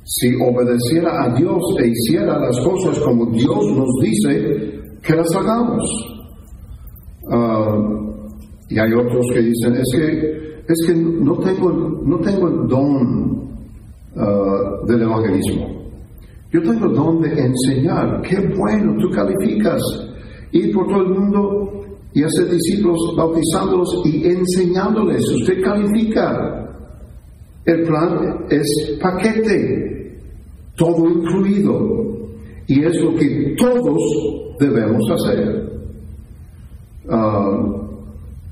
si 0.07 0.34
obedeciera 0.36 1.25
a 1.25 1.34
Dios 1.36 1.62
e 1.79 1.88
hiciera 1.88 2.39
las 2.39 2.57
cosas 2.62 2.98
como 3.00 3.25
Dios 3.31 3.60
nos 3.75 3.89
dice 4.01 4.77
que 5.03 5.15
las 5.15 5.36
hagamos. 5.36 5.84
Ah, 7.29 7.77
y 8.69 8.79
hay 8.79 8.93
otros 8.93 9.25
que 9.34 9.41
dicen, 9.41 9.75
es 9.75 9.89
que, 9.96 10.37
es 10.67 10.86
que 10.86 10.93
no, 10.93 11.38
tengo, 11.38 11.71
no 11.71 12.17
tengo 12.19 12.47
el 12.50 12.67
don 12.67 13.50
ah, 14.17 14.86
del 14.86 15.01
evangelismo. 15.01 15.77
Yo 16.51 16.62
tengo 16.62 16.86
el 16.86 16.93
don 16.93 17.21
de 17.21 17.29
enseñar. 17.29 18.21
Qué 18.21 18.36
bueno, 18.57 18.95
tú 19.00 19.09
calificas. 19.09 19.81
Ir 20.51 20.74
por 20.74 20.88
todo 20.88 21.01
el 21.03 21.09
mundo 21.09 21.71
y 22.13 22.24
hacer 22.24 22.50
discípulos 22.50 22.97
bautizándolos 23.15 24.01
y 24.05 24.27
enseñándoles. 24.27 25.21
Usted 25.41 25.62
califica. 25.62 26.65
El 27.65 27.83
plan 27.83 28.45
es 28.50 28.97
paquete 29.01 30.17
todo 30.75 31.09
incluido. 31.09 32.17
Y 32.67 32.83
es 32.83 32.95
lo 33.01 33.15
que 33.15 33.55
todos 33.57 34.57
debemos 34.59 35.01
hacer. 35.12 35.69
Ah, 37.09 37.87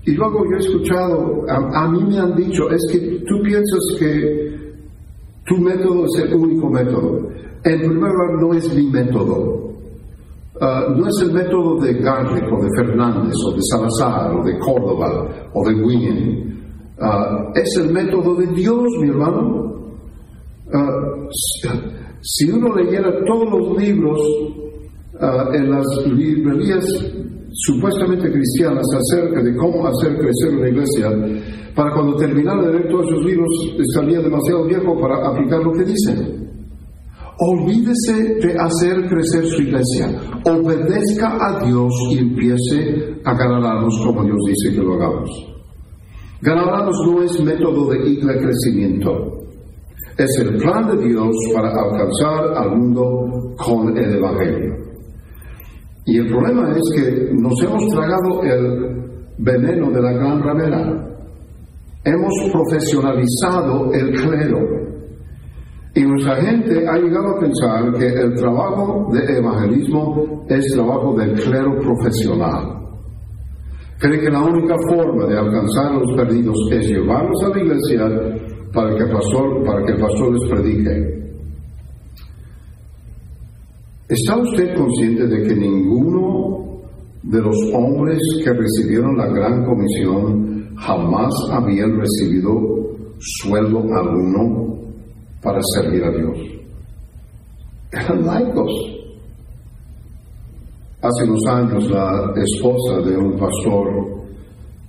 y 0.05 0.11
luego 0.11 0.43
yo 0.45 0.57
he 0.57 0.59
escuchado, 0.59 1.45
a, 1.49 1.87
mí 1.89 2.03
me 2.03 2.19
han 2.19 2.35
dicho, 2.35 2.69
es 2.69 2.81
que 2.91 2.99
tú 3.27 3.41
piensas 3.43 3.81
que 3.97 4.55
tu 5.47 5.57
método 5.57 6.05
es 6.05 6.23
el 6.23 6.35
único 6.35 6.69
método. 6.69 7.27
En 7.63 7.79
primer 7.79 8.11
lugar, 8.11 8.39
no 8.39 8.53
es 8.53 8.75
mi 8.75 8.87
método. 8.91 9.73
Ah, 10.61 10.85
no 10.95 11.07
es 11.07 11.21
el 11.23 11.33
método 11.33 11.79
de 11.81 11.93
Garrick 11.95 12.45
o 12.53 12.63
de 12.63 12.69
Fernández 12.77 13.33
o 13.47 13.51
de 13.53 13.61
Salazar 13.63 14.35
o 14.35 14.43
de 14.43 14.57
Córdoba 14.59 15.27
o 15.53 15.67
de 15.67 15.73
Wien. 15.73 16.61
Ah, 17.01 17.51
es 17.55 17.75
el 17.77 17.91
método 17.91 18.35
de 18.35 18.45
Dios, 18.53 18.83
mi 19.01 19.09
hermano. 19.09 19.73
si 22.21 22.51
uno 22.51 22.75
leyera 22.75 23.11
todos 23.25 23.49
los 23.49 23.77
libros 23.77 24.19
en 25.53 25.71
las 25.71 25.85
librerías 26.05 26.85
supuestamente 27.55 28.31
cristianas 28.31 28.85
acerca 28.93 29.41
de 29.41 29.55
cómo 29.55 29.87
hacer 29.87 30.17
crecer 30.17 30.57
una 30.57 30.69
iglesia, 30.69 31.09
para 31.73 31.93
cuando 31.93 32.15
terminara 32.17 32.63
de 32.63 32.73
leer 32.73 32.89
todos 32.89 33.05
esos 33.07 33.25
libros 33.25 33.49
estaría 33.79 34.19
demasiado 34.19 34.65
viejo 34.65 34.99
para 34.99 35.27
aplicar 35.27 35.59
lo 35.63 35.71
que 35.71 35.83
dicen. 35.83 36.45
Olvídese 37.37 38.35
de 38.35 38.55
hacer 38.57 39.09
crecer 39.09 39.45
su 39.45 39.61
iglesia, 39.61 40.07
obedezca 40.45 41.37
a 41.39 41.65
Dios 41.65 41.91
y 42.11 42.19
empiece 42.19 43.15
a 43.25 43.33
ganarnos 43.33 43.93
como 44.05 44.23
Dios 44.23 44.37
dice 44.47 44.75
que 44.75 44.83
lo 44.83 44.93
hagamos. 44.93 45.29
Ganarnos 46.41 46.95
no 47.07 47.23
es 47.23 47.41
método 47.43 47.89
de 47.89 47.97
iglesia 48.09 48.35
crecimiento, 48.39 49.11
es 50.17 50.39
el 50.39 50.57
plan 50.57 50.87
de 50.87 51.07
Dios 51.07 51.35
para 51.53 51.69
alcanzar 51.69 52.53
al 52.55 52.77
mundo 52.77 53.55
con 53.57 53.97
el 53.97 54.15
Evangelio. 54.15 54.84
Y 56.05 56.19
el 56.19 56.27
problema 56.27 56.71
es 56.71 56.83
que 56.95 57.33
nos 57.33 57.53
hemos 57.63 57.83
tragado 57.87 58.43
el 58.43 59.05
veneno 59.39 59.89
de 59.91 60.01
la 60.01 60.11
gran 60.13 60.41
ramera. 60.41 61.07
Hemos 62.03 62.33
profesionalizado 62.51 63.91
el 63.91 64.11
clero. 64.11 64.59
Y 65.95 66.01
nuestra 66.01 66.35
gente 66.35 66.87
ha 66.87 66.97
llegado 66.97 67.29
a 67.29 67.39
pensar 67.39 67.93
que 67.97 68.07
el 68.07 68.35
trabajo 68.35 69.09
de 69.13 69.37
evangelismo 69.37 70.45
es 70.47 70.73
trabajo 70.73 71.15
del 71.17 71.33
clero 71.41 71.75
profesional. 71.79 72.75
Cree 73.97 74.19
que 74.19 74.29
la 74.29 74.43
única 74.43 74.75
forma 74.89 75.25
de 75.25 75.39
alcanzar 75.39 75.87
a 75.87 75.99
los 75.99 76.15
perdidos 76.15 76.57
es 76.71 76.87
llevarlos 76.87 77.43
a 77.45 77.49
la 77.49 77.63
iglesia 77.63 78.05
para 78.73 78.93
que 78.95 79.03
el 79.03 79.11
pastor, 79.11 79.63
para 79.65 79.83
que 79.85 79.93
el 79.93 79.99
pastor 79.99 80.33
les 80.33 80.49
predique. 80.51 81.24
¿Está 84.07 84.37
usted 84.37 84.75
consciente 84.75 85.25
de 85.25 85.47
que 85.47 85.55
ninguno 85.55 86.79
de 87.23 87.41
los 87.41 87.55
hombres 87.73 88.19
que 88.43 88.53
recibieron 88.53 89.17
la 89.17 89.25
gran 89.25 89.65
comisión 89.65 90.75
jamás 90.75 91.33
habían 91.51 91.99
recibido 91.99 92.51
sueldo 93.17 93.79
alguno 93.79 94.75
para 95.41 95.59
servir 95.73 96.03
a 96.03 96.11
Dios? 96.11 96.37
Eran 97.91 98.25
laicos. 98.27 98.71
Hace 101.01 101.23
unos 101.23 101.45
años 101.47 101.89
la 101.89 102.31
esposa 102.35 103.09
de 103.09 103.17
un 103.17 103.39
pastor 103.39 103.87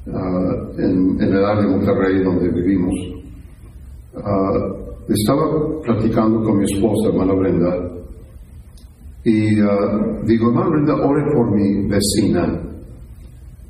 ah, 0.08 0.73
en, 0.76 1.18
el 1.23 1.42
área 1.42 1.62
de 1.62 1.68
Monterrey 1.68 2.23
donde 2.23 2.49
vivimos 2.50 2.94
uh, 4.14 5.12
estaba 5.12 5.80
platicando 5.82 6.42
con 6.42 6.58
mi 6.58 6.64
esposa, 6.64 7.08
hermana 7.08 7.35
Brenda, 7.35 7.86
y 9.28 9.61
uh, 9.61 10.25
digo, 10.25 10.50
hermano 10.50 10.71
Brenda, 10.71 10.95
ore 10.95 11.21
por 11.35 11.50
mi 11.50 11.88
vecina, 11.88 12.47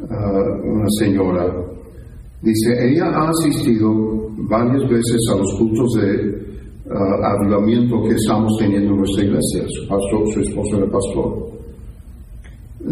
uh, 0.00 0.70
una 0.70 0.86
señora. 1.00 1.46
Dice, 2.42 2.76
ella 2.78 3.06
ha 3.06 3.30
asistido 3.30 3.90
varias 4.50 4.82
veces 4.90 5.16
a 5.32 5.38
los 5.38 5.54
cultos 5.58 5.94
de 5.94 6.92
uh, 6.92 7.24
avivamiento 7.24 8.02
que 8.02 8.16
estamos 8.16 8.54
teniendo 8.58 8.90
en 8.90 8.98
nuestra 8.98 9.24
iglesia. 9.24 9.64
Su, 9.68 9.88
pastor, 9.88 10.28
su 10.34 10.40
esposo 10.40 10.76
era 10.76 10.90
pastor. 10.90 11.46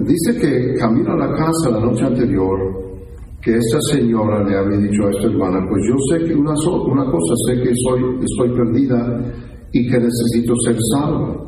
Dice 0.06 0.40
que 0.40 0.74
camino 0.80 1.12
a 1.12 1.16
la 1.18 1.36
casa 1.36 1.68
la 1.70 1.80
noche 1.80 2.06
anterior, 2.06 2.58
que 3.42 3.58
esta 3.58 3.78
señora 3.92 4.42
le 4.42 4.56
había 4.56 4.78
dicho 4.78 5.04
a 5.04 5.10
esta 5.10 5.26
hermana, 5.26 5.60
pues 5.68 5.82
yo 5.86 5.96
sé 6.08 6.24
que 6.24 6.34
una, 6.34 6.54
una 6.86 7.04
cosa, 7.12 7.34
sé 7.46 7.60
que 7.60 7.74
soy, 7.74 8.24
estoy 8.24 8.56
perdida 8.56 9.20
y 9.70 9.86
que 9.86 9.98
necesito 9.98 10.54
ser 10.64 10.78
salva. 10.94 11.43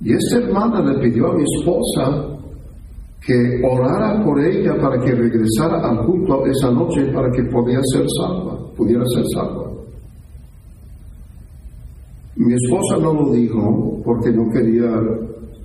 Y 0.00 0.12
esta 0.14 0.38
hermana 0.38 0.80
le 0.80 0.98
pidió 1.00 1.28
a 1.28 1.34
mi 1.34 1.42
esposa 1.42 2.38
que 3.20 3.60
orara 3.62 4.24
por 4.24 4.40
ella 4.40 4.74
para 4.80 4.98
que 5.02 5.12
regresara 5.12 5.88
al 5.88 6.06
culto 6.06 6.46
esa 6.46 6.70
noche 6.70 7.12
para 7.12 7.30
que 7.30 7.42
pudiera 7.44 7.82
ser 7.92 8.06
salva, 8.18 8.58
pudiera 8.74 9.04
ser 9.14 9.24
salva. 9.34 9.70
Mi 12.36 12.54
esposa 12.54 12.96
no 13.02 13.12
lo 13.12 13.32
dijo 13.32 14.00
porque 14.02 14.30
no 14.32 14.50
quería 14.50 14.90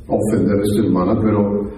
ofender 0.07 0.59
a 0.59 0.63
esta 0.63 0.83
hermana, 0.83 1.17
pero 1.21 1.71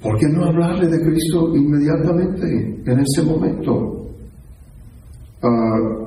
¿por 0.00 0.16
qué 0.18 0.28
no 0.28 0.44
hablarle 0.44 0.86
de 0.86 1.04
Cristo 1.04 1.56
inmediatamente, 1.56 2.82
en 2.86 3.00
ese 3.00 3.22
momento? 3.24 4.06
Uh, 5.42 5.99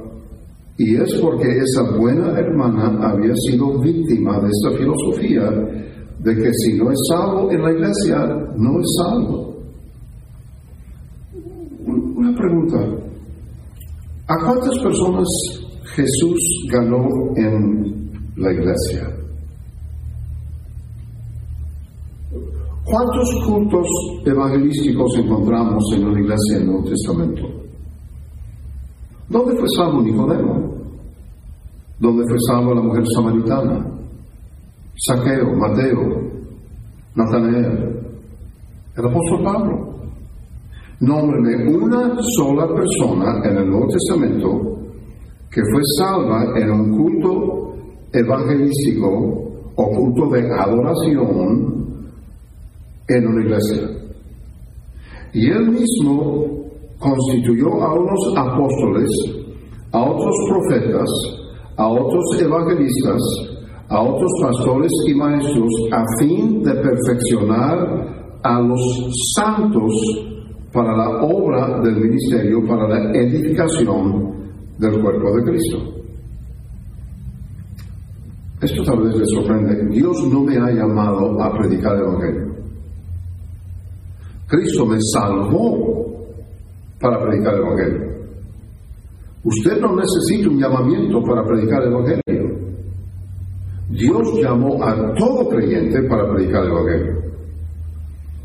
y 0.77 0.95
es 0.95 1.15
porque 1.21 1.47
esa 1.49 1.97
buena 1.97 2.37
hermana 2.39 3.09
había 3.09 3.33
sido 3.47 3.79
víctima 3.79 4.39
de 4.39 4.49
esta 4.49 4.77
filosofía 4.77 5.49
de 6.19 6.35
que 6.35 6.51
si 6.53 6.77
no 6.77 6.89
es 6.91 6.99
salvo 7.09 7.51
en 7.51 7.61
la 7.61 7.71
iglesia, 7.71 8.17
no 8.57 8.79
es 8.79 8.87
salvo. 8.97 9.53
Una 11.85 12.35
pregunta. 12.35 12.79
¿A 14.27 14.35
cuántas 14.45 14.79
personas 14.79 15.27
Jesús 15.95 16.39
ganó 16.71 17.05
en 17.35 18.09
la 18.37 18.51
iglesia? 18.51 19.09
¿Cuántos 22.85 23.45
cultos 23.45 23.87
evangelísticos 24.25 25.17
encontramos 25.17 25.83
en 25.95 26.13
la 26.13 26.19
iglesia 26.19 26.55
en 26.55 26.61
el 26.61 26.67
Nuevo 26.67 26.89
Testamento? 26.89 27.63
¿Dónde 29.29 29.55
fue 29.57 29.67
salvo 29.75 30.01
Nicodemo? 30.01 30.62
¿Dónde 32.03 32.25
fue 32.27 32.37
salvo 32.49 32.73
la 32.73 32.81
mujer 32.81 33.01
samaritana? 33.15 33.81
Saqueo, 35.07 35.55
Mateo, 35.55 36.01
Natanael, 37.15 37.97
el 38.97 39.05
apóstol 39.05 39.41
Pablo. 39.41 39.95
Nómbreme 40.99 41.77
una 41.77 42.13
sola 42.35 42.67
persona 42.67 43.39
en 43.45 43.57
el 43.57 43.69
Nuevo 43.69 43.87
Testamento 43.87 44.79
que 45.49 45.61
fue 45.71 45.81
salva 45.97 46.43
en 46.59 46.71
un 46.71 46.97
culto 46.97 47.73
evangelístico 48.11 49.07
o 49.73 49.89
culto 49.89 50.29
de 50.35 50.41
adoración 50.59 52.03
en 53.07 53.27
una 53.27 53.45
iglesia. 53.45 53.89
Y 55.31 55.49
él 55.49 55.71
mismo 55.71 56.65
constituyó 56.99 57.81
a 57.81 57.93
unos 57.93 58.33
apóstoles, 58.35 59.09
a 59.93 60.03
otros 60.03 60.35
profetas, 60.49 61.42
a 61.77 61.87
otros 61.87 62.23
evangelistas, 62.39 63.21
a 63.89 64.01
otros 64.01 64.31
pastores 64.41 64.91
y 65.07 65.13
maestros, 65.15 65.69
a 65.91 66.03
fin 66.19 66.61
de 66.63 66.73
perfeccionar 66.75 68.39
a 68.43 68.61
los 68.61 68.81
santos 69.35 69.91
para 70.71 70.95
la 70.97 71.23
obra 71.23 71.79
del 71.81 71.95
ministerio, 71.95 72.65
para 72.67 72.87
la 72.87 73.11
edificación 73.13 74.33
del 74.77 75.01
cuerpo 75.01 75.35
de 75.37 75.43
Cristo. 75.43 75.77
Esto 78.61 78.83
tal 78.83 79.03
vez 79.03 79.15
les 79.17 79.29
sorprende. 79.29 79.89
Dios 79.89 80.23
no 80.31 80.41
me 80.41 80.57
ha 80.57 80.71
llamado 80.71 81.41
a 81.41 81.51
predicar 81.51 81.95
el 81.95 82.03
Evangelio. 82.03 82.55
Cristo 84.47 84.85
me 84.85 84.97
salvó 85.13 86.05
para 86.99 87.19
predicar 87.19 87.55
el 87.55 87.59
Evangelio. 87.59 88.02
Usted 89.43 89.79
no 89.81 89.95
necesita 89.95 90.49
un 90.49 90.59
llamamiento 90.59 91.21
para 91.21 91.43
predicar 91.43 91.83
el 91.83 91.91
Evangelio. 91.91 92.63
Dios 93.89 94.39
llamó 94.41 94.81
a 94.81 95.13
todo 95.15 95.49
creyente 95.49 96.01
para 96.07 96.31
predicar 96.33 96.63
el 96.63 96.71
Evangelio. 96.71 97.23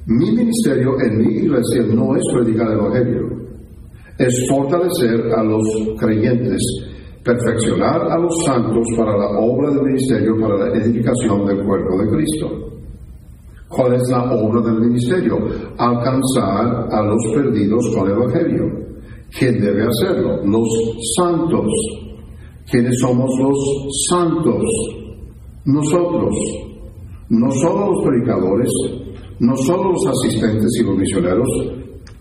Mi 0.06 0.32
ministerio 0.32 1.00
en 1.00 1.18
mi 1.18 1.34
iglesia 1.34 1.82
no 1.94 2.16
es 2.16 2.22
predicar 2.34 2.66
el 2.72 2.78
Evangelio, 2.78 3.28
es 4.18 4.46
fortalecer 4.48 5.32
a 5.36 5.44
los 5.44 5.62
creyentes, 6.00 6.60
perfeccionar 7.22 8.10
a 8.10 8.18
los 8.18 8.34
santos 8.44 8.84
para 8.96 9.16
la 9.16 9.38
obra 9.38 9.70
del 9.70 9.82
ministerio, 9.82 10.40
para 10.40 10.56
la 10.56 10.76
edificación 10.78 11.46
del 11.46 11.64
cuerpo 11.64 11.98
de 12.02 12.08
Cristo. 12.08 12.68
¿Cuál 13.68 13.94
es 13.94 14.02
la 14.10 14.32
obra 14.32 14.62
del 14.62 14.80
ministerio? 14.80 15.36
Alcanzar 15.76 16.88
a 16.90 17.02
los 17.02 17.22
perdidos 17.34 17.94
con 17.94 18.10
el 18.10 18.16
Evangelio. 18.16 18.87
¿Quién 19.36 19.60
debe 19.60 19.82
hacerlo? 19.82 20.44
Los 20.44 20.68
santos. 21.16 21.66
¿Quiénes 22.70 22.98
somos 23.00 23.30
los 23.40 24.06
santos? 24.10 24.62
Nosotros. 25.64 26.34
No 27.30 27.50
solo 27.50 27.92
los 27.92 28.04
predicadores, 28.06 28.70
no 29.40 29.54
solo 29.56 29.92
los 29.92 30.06
asistentes 30.06 30.70
y 30.80 30.84
los 30.84 30.96
misioneros, 30.96 31.48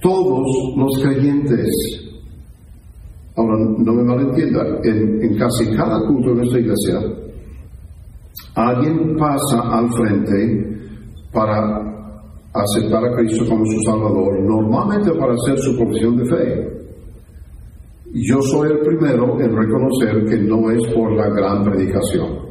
todos 0.02 0.46
los 0.76 1.02
creyentes. 1.02 1.70
Ahora, 3.38 3.56
no 3.78 3.94
me 3.94 4.04
malentienda, 4.04 4.66
en, 4.84 5.22
en 5.22 5.38
casi 5.38 5.66
cada 5.76 6.06
culto 6.08 6.30
de 6.30 6.36
nuestra 6.36 6.60
iglesia, 6.60 7.00
alguien 8.56 9.16
pasa 9.16 9.62
al 9.78 9.90
frente 9.94 10.78
para 11.32 11.88
aceptar 12.54 13.06
a 13.06 13.16
Cristo 13.16 13.46
como 13.48 13.66
su 13.66 13.80
Salvador, 13.86 14.42
normalmente 14.42 15.12
para 15.14 15.34
hacer 15.34 15.58
su 15.60 15.78
profesión 15.78 16.18
de 16.18 16.26
fe. 16.26 16.78
Yo 18.20 18.42
soy 18.42 18.72
el 18.72 18.80
primero 18.80 19.40
en 19.40 19.56
reconocer 19.56 20.26
que 20.26 20.38
no 20.38 20.72
es 20.72 20.92
por 20.92 21.16
la 21.16 21.30
gran 21.30 21.64
predicación, 21.64 22.48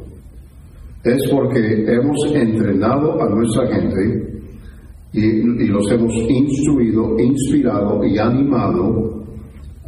es 1.03 1.29
porque 1.29 1.85
hemos 1.89 2.19
entrenado 2.33 3.21
a 3.21 3.29
nuestra 3.31 3.67
gente 3.75 4.43
y, 5.13 5.67
los 5.67 5.91
hemos 5.91 6.13
instruido, 6.29 7.19
inspirado 7.19 8.05
y 8.05 8.17
animado 8.17 9.25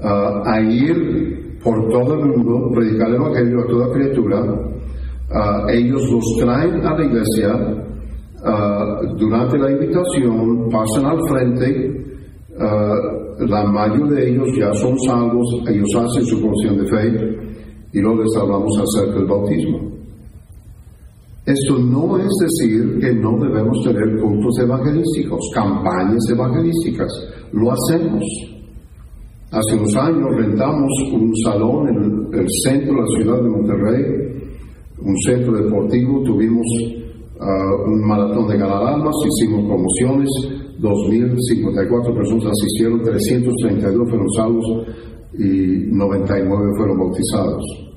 uh, 0.02 0.48
a 0.48 0.60
ir 0.62 1.58
por 1.62 1.88
todo 1.90 2.14
el 2.14 2.26
mundo, 2.26 2.70
predicar 2.74 3.10
el 3.10 3.14
Evangelio 3.14 3.60
a 3.60 3.66
toda 3.66 3.92
criatura. 3.92 4.42
Uh, 4.42 5.68
ellos 5.70 6.02
los 6.10 6.24
traen 6.40 6.84
a 6.84 6.98
la 6.98 7.04
iglesia 7.04 7.54
uh, 7.54 9.16
durante 9.16 9.58
la 9.58 9.70
invitación, 9.70 10.68
pasan 10.70 11.06
al 11.06 11.18
frente, 11.28 12.08
la 13.46 13.64
mayoría 13.64 14.20
de 14.20 14.30
ellos 14.30 14.48
ya 14.58 14.72
son 14.74 14.98
salvos, 15.00 15.46
ellos 15.68 15.88
hacen 15.96 16.24
su 16.24 16.40
porción 16.40 16.78
de 16.78 16.88
fe 16.88 17.38
y 17.92 18.00
luego 18.00 18.22
les 18.22 18.36
hablamos 18.36 18.72
acerca 18.78 19.18
del 19.18 19.26
bautismo. 19.26 19.98
Esto 21.46 21.78
no 21.78 22.18
es 22.18 22.28
decir 22.40 22.98
que 23.00 23.14
no 23.14 23.38
debemos 23.38 23.82
tener 23.82 24.20
cultos 24.20 24.58
evangelísticos, 24.60 25.50
campañas 25.54 26.22
evangelísticas. 26.30 27.08
Lo 27.52 27.72
hacemos. 27.72 28.22
Hace 29.50 29.76
unos 29.76 29.96
años 29.96 30.28
rentamos 30.36 30.92
un 31.10 31.34
salón 31.42 31.88
en 31.88 32.38
el 32.38 32.46
centro 32.64 32.92
de 32.92 33.00
la 33.00 33.06
ciudad 33.16 33.42
de 33.42 33.48
Monterrey, 33.48 34.04
un 34.98 35.16
centro 35.24 35.54
deportivo, 35.54 36.22
tuvimos 36.24 36.66
ah, 37.40 37.74
un 37.86 38.06
maratón 38.06 38.48
de 38.48 38.58
ganar 38.58 38.98
hicimos 38.98 39.64
promociones, 39.66 40.28
2.054 40.80 42.14
personas 42.14 42.46
asistieron, 42.46 43.02
332 43.02 44.08
fueron 44.08 44.28
salvos 44.30 44.66
y 45.38 45.90
99 45.92 46.64
fueron 46.76 46.98
bautizados. 46.98 47.88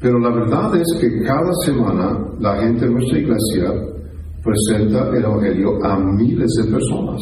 Pero 0.00 0.18
la 0.18 0.30
verdad 0.30 0.76
es 0.76 0.98
que 1.00 1.22
cada 1.22 1.52
semana 1.64 2.18
la 2.38 2.60
gente 2.60 2.84
de 2.84 2.92
nuestra 2.92 3.18
iglesia 3.18 3.72
presenta 4.42 5.08
el 5.16 5.24
Evangelio 5.24 5.84
a 5.84 5.98
miles 5.98 6.50
de 6.58 6.70
personas. 6.70 7.20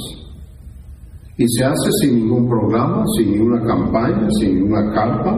Y 1.36 1.46
se 1.46 1.64
hace 1.64 1.90
sin 2.00 2.16
ningún 2.16 2.48
programa, 2.48 3.04
sin 3.16 3.32
ninguna 3.32 3.62
campaña, 3.64 4.28
sin 4.40 4.56
ninguna 4.56 4.92
carta. 4.92 5.32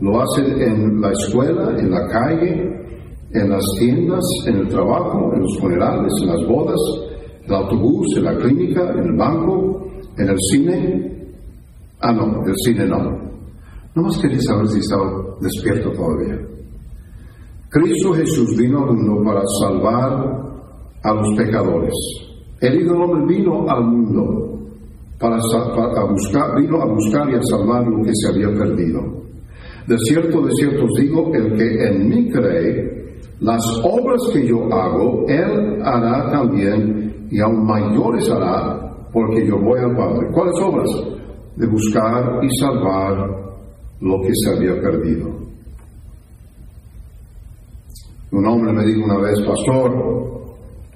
Lo 0.00 0.20
hacen 0.20 0.60
en 0.60 1.00
la 1.00 1.10
escuela, 1.12 1.78
en 1.78 1.90
la 1.90 2.08
calle, 2.08 2.83
en 3.34 3.50
las 3.50 3.64
tiendas, 3.78 4.24
en 4.46 4.56
el 4.58 4.68
trabajo, 4.68 5.32
en 5.34 5.42
los 5.42 5.58
funerales, 5.58 6.12
en 6.22 6.28
las 6.28 6.48
bodas, 6.48 6.80
en 7.42 7.50
el 7.50 7.54
autobús, 7.54 8.06
en 8.16 8.24
la 8.24 8.36
clínica, 8.36 8.92
en 8.92 9.04
el 9.04 9.16
banco, 9.16 9.86
en 10.16 10.28
el 10.28 10.38
cine. 10.50 11.12
Ah, 12.00 12.12
no, 12.12 12.42
el 12.46 12.54
cine 12.64 12.86
no. 12.86 13.24
No 13.94 14.02
más 14.02 14.18
quería 14.18 14.40
saber 14.40 14.68
si 14.68 14.78
estaba 14.78 15.36
despierto 15.40 15.90
todavía. 15.90 16.38
Cristo 17.70 18.12
Jesús 18.12 18.56
vino 18.56 18.84
al 18.84 18.94
mundo 18.94 19.24
para 19.24 19.42
salvar 19.60 20.44
a 21.02 21.12
los 21.12 21.36
pecadores. 21.36 21.92
El 22.60 22.80
Hijo 22.80 22.92
del 22.92 23.02
Hombre 23.02 23.36
vino 23.36 23.68
al 23.68 23.84
mundo 23.84 24.60
para, 25.18 25.36
buscar, 26.08 26.60
vino 26.60 26.80
a 26.80 26.86
buscar 26.86 27.28
y 27.30 27.34
a 27.34 27.42
salvar 27.42 27.86
lo 27.86 28.02
que 28.04 28.12
se 28.14 28.28
había 28.28 28.48
perdido. 28.56 29.00
De 29.88 29.96
cierto, 29.98 30.40
de 30.42 30.52
cierto 30.52 30.84
os 30.84 31.00
digo, 31.00 31.32
el 31.34 31.56
que 31.56 31.88
en 31.88 32.08
mí 32.08 32.30
cree, 32.30 33.03
las 33.40 33.62
obras 33.82 34.20
que 34.32 34.46
yo 34.46 34.72
hago, 34.72 35.24
él 35.28 35.82
hará 35.82 36.30
también, 36.30 37.28
y 37.30 37.40
aún 37.40 37.66
mayores 37.66 38.30
hará, 38.30 39.08
porque 39.12 39.46
yo 39.46 39.58
voy 39.58 39.80
al 39.80 39.96
Padre. 39.96 40.28
¿Cuáles 40.32 40.54
obras? 40.62 40.90
De 41.56 41.66
buscar 41.66 42.40
y 42.42 42.48
salvar 42.58 43.16
lo 44.00 44.20
que 44.22 44.32
se 44.34 44.56
había 44.56 44.80
perdido. 44.80 45.28
Un 48.32 48.46
hombre 48.46 48.72
me 48.72 48.84
dijo 48.84 49.04
una 49.04 49.20
vez, 49.20 49.38
pastor, 49.46 49.92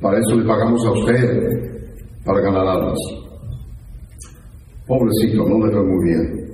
para 0.01 0.19
eso 0.19 0.37
le 0.37 0.47
pagamos 0.47 0.85
a 0.87 0.91
usted, 0.91 1.89
para 2.25 2.41
ganar 2.41 2.67
almas. 2.67 2.99
Pobrecito, 4.87 5.49
no 5.49 5.67
le 5.67 5.73
veo 5.73 5.85
muy 5.85 6.05
bien. 6.05 6.49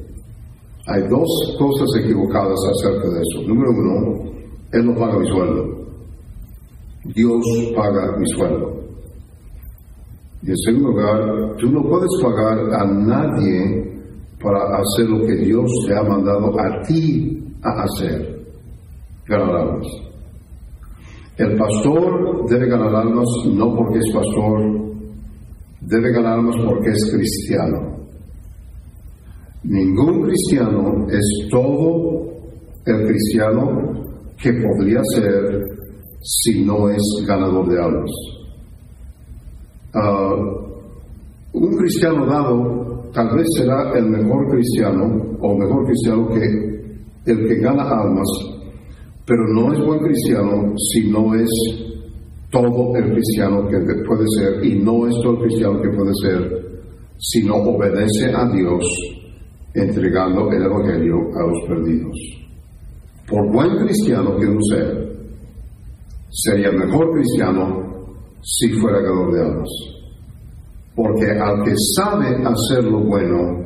Hay 0.86 1.00
dos 1.08 1.56
cosas 1.58 1.88
equivocadas 2.02 2.58
acerca 2.70 3.08
de 3.08 3.20
eso. 3.22 3.48
Número 3.48 3.70
uno, 3.70 4.30
Él 4.72 4.84
no 4.84 4.94
paga 4.94 5.18
mi 5.18 5.26
sueldo. 5.28 5.73
Dios 7.04 7.44
paga 7.76 8.16
mi 8.16 8.26
sueldo. 8.34 8.84
Y 10.42 10.50
en 10.50 10.56
segundo 10.56 10.90
lugar, 10.90 11.56
tú 11.58 11.70
no 11.70 11.82
puedes 11.82 12.10
pagar 12.22 12.58
a 12.58 12.84
nadie 12.86 13.92
para 14.42 14.78
hacer 14.78 15.08
lo 15.08 15.26
que 15.26 15.36
Dios 15.36 15.70
te 15.86 15.96
ha 15.96 16.02
mandado 16.02 16.52
a 16.60 16.82
ti 16.82 17.42
a 17.62 17.82
hacer, 17.82 18.44
ganar 19.26 19.56
almas. 19.56 19.86
El 21.38 21.56
pastor 21.56 22.48
debe 22.48 22.68
ganar 22.68 22.94
almas 22.94 23.26
no 23.52 23.74
porque 23.74 23.98
es 23.98 24.14
pastor, 24.14 24.60
debe 25.80 26.12
ganar 26.12 26.38
almas 26.38 26.56
porque 26.64 26.90
es 26.90 27.10
cristiano. 27.10 27.94
Ningún 29.64 30.24
cristiano 30.24 31.06
es 31.08 31.48
todo 31.50 32.26
el 32.84 33.06
cristiano 33.06 34.04
que 34.40 34.52
podría 34.52 35.00
ser 35.14 35.64
si 36.24 36.64
no 36.64 36.88
es 36.88 37.02
ganador 37.26 37.68
de 37.68 37.82
almas. 37.82 38.10
Ah, 39.92 40.34
un 41.52 41.76
cristiano 41.76 42.26
dado 42.26 43.10
tal 43.12 43.36
vez 43.36 43.46
será 43.56 43.92
el 43.96 44.06
mejor 44.06 44.50
cristiano 44.50 45.04
o 45.40 45.56
mejor 45.56 45.84
cristiano 45.84 46.28
que 46.28 47.30
el 47.30 47.46
que 47.46 47.60
gana 47.60 47.82
almas, 47.82 48.28
pero 49.26 49.46
no 49.48 49.72
es 49.72 49.86
buen 49.86 50.00
cristiano 50.00 50.74
si 50.76 51.10
no 51.10 51.34
es 51.34 51.48
todo 52.50 52.96
el 52.96 53.12
cristiano 53.12 53.68
que 53.68 53.78
puede 54.06 54.24
ser 54.38 54.64
y 54.64 54.82
no 54.82 55.06
es 55.06 55.14
todo 55.22 55.34
el 55.34 55.40
cristiano 55.42 55.80
que 55.82 55.90
puede 55.90 56.12
ser 56.22 56.64
si 57.18 57.42
no 57.44 57.56
obedece 57.56 58.32
a 58.34 58.48
Dios 58.50 58.84
entregando 59.74 60.50
el 60.50 60.62
Evangelio 60.62 61.16
a 61.34 61.46
los 61.46 61.68
perdidos. 61.68 62.16
Por 63.28 63.52
buen 63.52 63.76
cristiano 63.84 64.36
que 64.36 64.46
uno 64.46 64.60
sea, 64.70 65.03
sería 66.34 66.70
mejor 66.72 67.12
cristiano 67.12 68.06
si 68.42 68.68
fuera 68.72 69.00
ganador 69.00 69.34
de 69.34 69.40
almas 69.40 69.94
porque 70.94 71.26
al 71.26 71.64
que 71.64 71.74
sabe 71.96 72.28
hacer 72.44 72.84
lo 72.84 73.00
bueno 73.00 73.64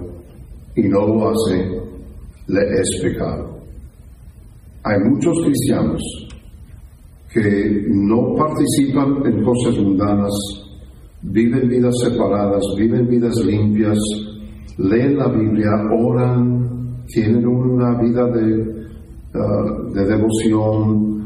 y 0.75 0.83
no 0.89 1.07
lo 1.07 1.31
hace, 1.31 1.57
le 2.47 2.61
es 2.81 3.01
pecado. 3.03 3.59
Hay 4.85 4.99
muchos 5.11 5.35
cristianos 5.45 6.03
que 7.33 7.85
no 7.89 8.35
participan 8.35 9.27
en 9.27 9.45
cosas 9.45 9.77
mundanas, 9.79 10.33
viven 11.23 11.69
vidas 11.69 11.95
separadas, 12.03 12.63
viven 12.79 13.07
vidas 13.09 13.37
limpias, 13.45 13.99
leen 14.79 15.19
la 15.19 15.29
Biblia, 15.29 15.69
oran, 16.01 17.05
tienen 17.09 17.47
una 17.47 18.01
vida 18.01 18.25
de, 18.31 18.89
uh, 19.35 19.93
de 19.93 20.07
devoción, 20.07 21.18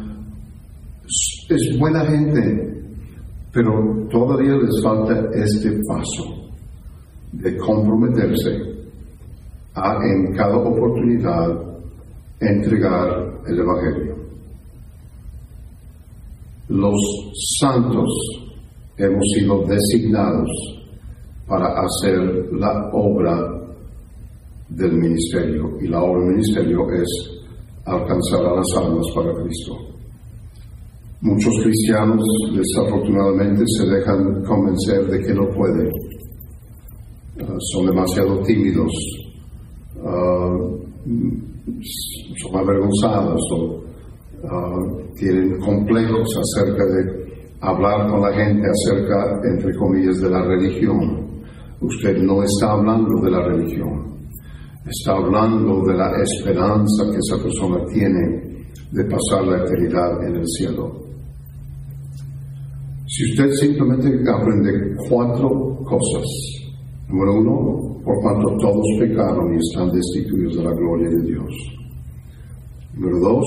es 1.48 1.78
buena 1.78 2.05
gente, 2.05 2.85
pero 3.52 3.72
todavía 4.11 4.55
les 4.57 4.83
falta 4.83 5.28
este 5.35 5.70
paso 5.88 6.42
de 7.33 7.57
comprometerse 7.59 8.72
a 9.74 9.96
en 10.05 10.35
cada 10.37 10.57
oportunidad 10.57 11.48
entregar 12.40 13.40
el 13.46 13.59
Evangelio. 13.59 14.16
Los 16.68 16.94
santos 17.61 18.09
hemos 18.96 19.24
sido 19.35 19.64
designados 19.66 20.48
para 21.46 21.66
hacer 21.83 22.18
la 22.52 22.90
obra 22.92 23.37
del 24.68 24.92
ministerio 24.92 25.78
y 25.81 25.88
la 25.88 26.02
obra 26.02 26.20
del 26.20 26.35
ministerio 26.35 26.90
es 26.92 27.42
alcanzar 27.85 28.46
a 28.46 28.57
las 28.57 28.76
almas 28.76 29.07
para 29.14 29.33
Cristo. 29.42 29.91
Muchos 31.23 31.55
cristianos 31.63 32.25
desafortunadamente 32.53 33.63
se 33.79 33.87
dejan 33.87 34.43
convencer 34.43 35.07
de 35.07 35.21
que 35.21 35.33
no 35.33 35.49
pueden. 35.51 35.89
Ah, 37.41 37.57
son 37.73 37.87
demasiado 37.87 38.41
tímidos, 38.43 38.91
uh, 40.03 40.83
son 42.43 42.57
avergonzados 42.57 43.41
o 43.53 43.85
uh, 44.43 45.15
tienen 45.15 45.61
complejos 45.61 46.29
acerca 46.37 46.85
de 46.87 47.23
hablar 47.61 48.11
con 48.11 48.23
la 48.23 48.33
gente 48.33 48.67
acerca, 48.69 49.41
entre 49.45 49.77
comillas, 49.77 50.21
de 50.21 50.29
la 50.29 50.43
religión. 50.43 51.41
Usted 51.83 52.17
no 52.19 52.43
está 52.43 52.73
hablando 52.73 53.23
de 53.23 53.31
la 53.31 53.47
religión, 53.47 54.19
está 54.85 55.13
hablando 55.13 55.85
de 55.87 55.95
la 55.95 56.11
esperanza 56.21 57.05
que 57.13 57.19
esa 57.19 57.41
persona 57.41 57.77
tiene 57.95 58.67
de 58.91 59.05
pasar 59.05 59.47
la 59.47 59.65
eternidad 59.65 60.27
en 60.27 60.35
el 60.35 60.47
cielo. 60.49 61.12
Si 63.12 63.31
usted 63.31 63.51
simplemente 63.61 64.09
aprende 64.27 64.96
cuatro 65.07 65.77
cosas, 65.85 66.25
número 67.11 67.40
uno, 67.40 68.01
por 68.03 68.18
cuanto 68.22 68.57
todos 68.57 68.87
pecaron 68.98 69.53
y 69.53 69.59
están 69.59 69.92
destituidos 69.92 70.57
de 70.57 70.64
la 70.64 70.72
gloria 70.72 71.11
de 71.11 71.22
Dios. 71.27 71.53
Número 72.94 73.18
dos, 73.20 73.46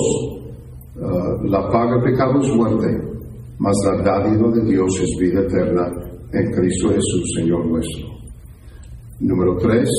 ah, 1.01 1.37
la 1.45 1.67
paga 1.71 1.95
del 1.95 2.13
pecado 2.13 2.41
es 2.41 2.55
muerte, 2.55 2.87
mas 3.57 3.75
la 3.85 4.03
dádiva 4.03 4.51
de 4.51 4.69
Dios 4.69 5.01
es 5.01 5.17
vida 5.19 5.41
eterna 5.41 5.89
en 6.31 6.51
Cristo 6.51 6.89
Jesús, 6.89 7.33
Señor 7.35 7.65
nuestro. 7.65 8.05
Número 9.19 9.57
tres, 9.57 9.89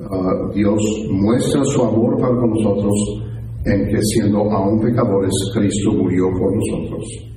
ah, 0.00 0.50
Dios 0.54 0.80
muestra 1.10 1.62
su 1.64 1.82
amor 1.82 2.18
para 2.18 2.46
nosotros 2.46 3.22
en 3.66 3.88
que 3.90 4.00
siendo 4.00 4.50
aún 4.50 4.80
pecadores, 4.80 5.34
Cristo 5.52 5.92
murió 5.92 6.24
por 6.30 6.56
nosotros. 6.56 7.31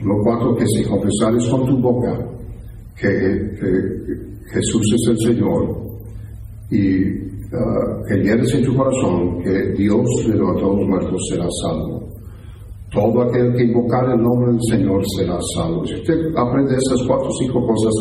Número 0.00 0.22
cuatro, 0.22 0.54
que 0.54 0.64
si 0.66 0.84
confesares 0.84 1.48
con 1.48 1.66
tu 1.66 1.76
boca 1.78 2.16
que, 2.96 3.08
Jesús 4.52 4.82
es 4.94 5.10
el 5.10 5.18
Señor 5.18 5.76
y 6.70 7.04
uh, 7.04 8.14
en 8.14 8.64
tu 8.64 8.76
corazón 8.76 9.42
que 9.42 9.72
Dios 9.76 10.06
a 10.24 10.36
los 10.36 10.88
muertos 10.88 11.20
será 11.28 11.46
salvo. 11.62 12.08
Todo 12.90 13.22
aquel 13.22 13.52
que 13.54 13.64
invocar 13.64 14.08
el 14.10 14.22
nombre 14.22 14.52
del 14.52 14.62
Señor 14.70 15.02
será 15.16 15.38
salvo. 15.54 15.84
Si 15.84 15.94
usted 15.94 16.34
aprende 16.34 16.76
esas 16.76 17.06
cuatro 17.06 17.28
o 17.28 17.36
cinco 17.42 17.66
cosas, 17.66 17.92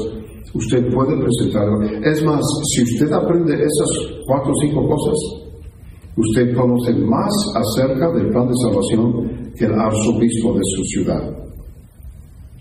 usted 0.53 0.93
puede 0.93 1.17
presentarlo. 1.17 1.81
Es 1.83 2.23
más, 2.23 2.41
si 2.73 2.83
usted 2.83 3.11
aprende 3.11 3.55
esas 3.55 4.21
cuatro 4.25 4.51
o 4.51 4.61
cinco 4.61 4.87
cosas, 4.87 5.17
usted 6.15 6.55
conoce 6.55 6.93
más 6.93 7.33
acerca 7.55 8.09
del 8.13 8.29
plan 8.29 8.47
de 8.47 8.53
salvación 8.63 9.51
que 9.57 9.65
el 9.65 9.73
arzobispo 9.73 10.53
de 10.53 10.61
su 10.63 10.83
ciudad. 10.83 11.46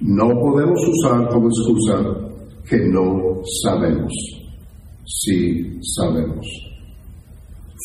No 0.00 0.28
podemos 0.28 0.80
usar 0.88 1.28
como 1.28 1.48
excusa 1.48 2.02
que 2.68 2.78
no 2.88 3.40
sabemos. 3.62 4.12
Sí 5.04 5.78
sabemos. 5.94 6.46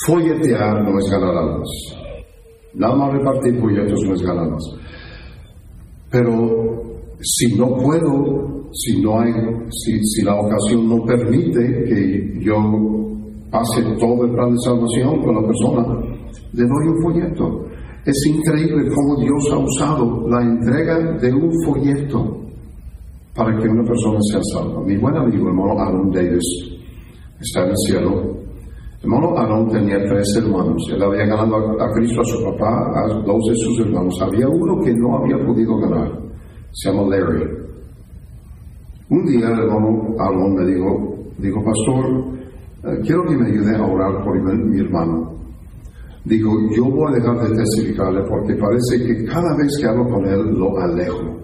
Folletear 0.05 0.83
no 0.83 0.97
es 0.99 1.09
ganar 1.09 1.37
almas. 1.37 1.69
Nada 2.73 2.95
más 2.95 3.13
repartir 3.13 3.59
folletos 3.59 4.03
no 4.03 4.13
es 4.13 4.21
ganar 4.21 4.45
almas. 4.45 4.63
Pero 6.09 6.81
si 7.21 7.55
no 7.55 7.77
puedo, 7.77 8.69
si 8.73 9.01
no 9.01 9.19
hay, 9.19 9.31
si, 9.69 10.03
si 10.03 10.23
la 10.23 10.35
ocasión 10.35 10.89
no 10.89 11.05
permite 11.05 11.83
que 11.85 12.43
yo 12.43 12.55
pase 13.51 13.81
todo 13.99 14.25
el 14.25 14.31
plan 14.31 14.51
de 14.51 14.57
salvación 14.63 15.21
con 15.23 15.35
la 15.35 15.47
persona, 15.47 15.99
le 16.53 16.63
doy 16.63 16.87
un 16.87 17.01
folleto. 17.03 17.70
Es 18.03 18.17
increíble 18.25 18.89
cómo 18.95 19.15
Dios 19.21 19.51
ha 19.51 19.57
usado 19.59 20.27
la 20.27 20.41
entrega 20.41 20.97
de 21.19 21.31
un 21.33 21.51
folleto 21.63 22.35
para 23.35 23.55
que 23.59 23.69
una 23.69 23.83
persona 23.83 24.17
sea 24.31 24.41
salva. 24.53 24.81
Mi 24.83 24.97
buen 24.97 25.15
amigo, 25.15 25.47
hermano 25.47 25.79
Aaron 25.79 26.11
Davis, 26.11 26.43
está 27.39 27.63
en 27.63 27.69
el 27.69 27.77
cielo. 27.85 28.41
El 29.03 29.03
hermano 29.03 29.37
Aaron 29.37 29.69
tenía 29.69 29.97
tres 30.09 30.35
hermanos. 30.35 30.81
Él 30.91 31.03
había 31.03 31.27
ganado 31.27 31.79
a, 31.79 31.91
Cristo, 31.91 32.21
a 32.21 32.25
su 32.25 32.43
papá, 32.43 32.91
a 32.95 33.07
dos 33.07 33.41
de 33.47 33.55
sus 33.55 33.79
hermanos. 33.81 34.19
Había 34.19 34.47
uno 34.47 34.83
que 34.83 34.93
no 34.95 35.17
había 35.17 35.37
podido 35.45 35.77
ganar. 35.77 36.11
Se 36.71 36.89
llama 36.89 37.07
Larry. 37.07 37.43
Un 39.09 39.25
día 39.27 39.47
el 39.47 39.59
hermano 39.59 40.15
Aaron 40.17 40.55
me 40.55 40.65
dijo, 40.65 41.15
dijo, 41.37 41.63
pastor, 41.63 42.05
eh, 42.83 42.99
quiero 43.03 43.25
que 43.25 43.37
me 43.37 43.47
ayude 43.47 43.75
a 43.75 43.85
orar 43.85 44.23
por 44.23 44.41
mi 44.41 44.79
hermano. 44.79 45.40
Digo, 46.23 46.51
yo 46.75 46.85
voy 46.85 47.11
a 47.11 47.15
dejar 47.15 47.49
de 47.49 47.55
testificarle 47.55 48.21
porque 48.29 48.53
parece 48.53 49.03
que 49.05 49.25
cada 49.25 49.57
vez 49.57 49.75
que 49.79 49.87
hablo 49.87 50.07
con 50.07 50.25
él 50.25 50.53
lo 50.53 50.79
alejo. 50.79 51.41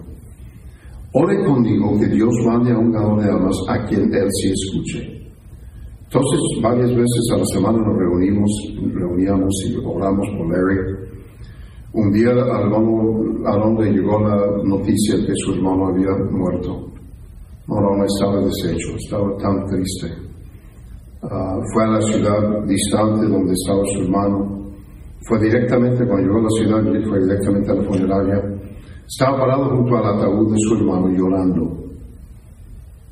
Ore 1.14 1.44
conmigo 1.44 1.98
que 1.98 2.06
Dios 2.06 2.32
mande 2.46 2.70
a 2.70 2.78
un 2.78 2.92
ganador 2.92 3.22
de 3.22 3.30
almas 3.30 3.56
a 3.68 3.84
quien 3.86 4.02
él 4.14 4.28
sí 4.40 4.52
escuche. 4.52 5.18
Entonces, 6.04 6.40
varias 6.62 6.90
veces 6.90 7.30
a 7.34 7.38
la 7.38 7.44
semana 7.46 7.78
nos 7.78 7.98
reunimos, 7.98 8.50
reuníamos 8.94 9.54
y 9.68 9.76
oramos 9.84 10.26
por 10.38 10.52
Larry. 10.52 10.96
Un 11.94 12.12
día 12.12 12.30
a 12.30 13.58
donde 13.58 13.90
llegó 13.90 14.20
la 14.20 14.62
noticia 14.64 15.16
que 15.26 15.34
su 15.34 15.54
hermano 15.54 15.88
había 15.88 16.14
muerto. 16.30 16.88
no 17.66 18.04
estaba 18.04 18.40
deshecho, 18.44 18.94
estaba 18.96 19.36
tan 19.38 19.66
triste. 19.66 20.06
Ah, 21.22 21.58
fue 21.74 21.84
a 21.84 21.88
la 21.88 22.00
ciudad 22.00 22.64
distante 22.64 23.26
donde 23.26 23.52
estaba 23.52 23.82
su 23.92 24.02
hermano 24.02 24.57
fue 25.26 25.40
directamente, 25.40 26.06
cuando 26.06 26.26
llegó 26.26 26.38
a 26.38 26.42
la 26.42 26.48
ciudad, 26.50 27.08
fue 27.08 27.20
directamente 27.20 27.70
a 27.70 27.74
la 27.74 27.82
funeraria. 27.82 28.44
Estaba 29.06 29.38
parado 29.38 29.76
junto 29.76 29.96
al 29.96 30.16
ataúd 30.16 30.52
de 30.52 30.58
su 30.58 30.74
hermano 30.74 31.08
llorando. 31.08 31.88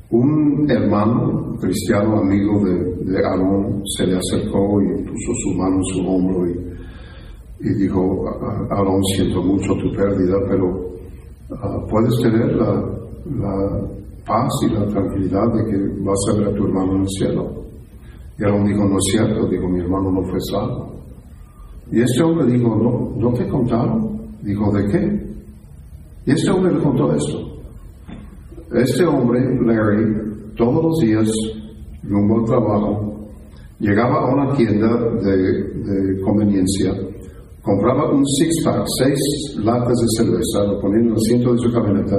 Un 0.09 0.65
hermano 0.69 1.57
cristiano 1.59 2.19
amigo 2.19 2.63
de, 2.63 3.11
de 3.11 3.25
Aarón 3.25 3.81
se 3.85 4.07
le 4.07 4.17
acercó 4.17 4.81
y 4.81 5.03
puso 5.03 5.33
su 5.43 5.57
mano 5.57 5.77
en 5.77 5.83
su 5.83 6.07
hombro 6.07 6.47
y, 7.59 7.73
dijo, 7.73 8.25
Aarón, 8.69 9.03
siento 9.15 9.41
mucho 9.41 9.73
tu 9.73 9.91
pérdida, 9.91 10.37
pero 10.47 10.91
ah, 11.51 11.85
puedes 11.89 12.21
tener 12.21 12.55
la, 12.55 12.73
la, 13.37 13.81
paz 14.25 14.49
y 14.67 14.73
la 14.73 14.85
tranquilidad 14.87 15.53
de 15.53 15.71
que 15.71 15.77
vas 16.03 16.19
a 16.31 16.37
ver 16.37 16.47
a 16.49 16.55
tu 16.55 16.65
hermano 16.65 16.95
en 16.95 17.01
el 17.01 17.09
cielo. 17.09 17.63
Y 18.37 18.43
Aarón 18.43 18.65
dijo, 18.65 18.85
no 18.85 18.97
es 18.97 19.11
cierto, 19.11 19.47
dijo, 19.47 19.67
mi 19.67 19.79
hermano 19.81 20.11
no 20.11 20.23
fue 20.23 20.39
salvo. 20.51 20.96
Y 21.91 22.01
este 22.01 22.23
hombre 22.23 22.51
dijo, 22.51 22.75
no, 22.75 23.15
¿no 23.17 23.33
te 23.33 23.47
contaron? 23.47 24.21
Dijo, 24.41 24.71
¿de 24.71 24.87
qué? 24.87 25.27
Y 26.25 26.31
este 26.31 26.51
hombre 26.51 26.73
le 26.73 26.81
contó 26.81 27.13
esto. 27.13 27.57
Este 28.73 29.05
hombre, 29.05 29.39
Larry, 29.65 30.53
todos 30.57 30.83
los 30.83 30.97
días, 30.99 31.29
rumbo 32.03 32.39
al 32.39 32.45
trabajo, 32.45 33.17
llegaba 33.79 34.19
a 34.19 34.33
una 34.33 34.53
tienda 34.55 34.87
de, 35.23 36.21
conveniencia, 36.21 36.93
compraba 37.61 38.11
un 38.11 38.25
six-pack, 38.25 38.83
seis 38.99 39.19
latas 39.63 39.97
de 39.97 40.07
cerveza, 40.17 40.63
lo 40.65 40.81
ponía 40.81 40.99
en 40.99 41.07
el 41.07 41.13
asiento 41.13 41.53
de 41.53 41.59
su 41.59 41.71
camioneta, 41.71 42.17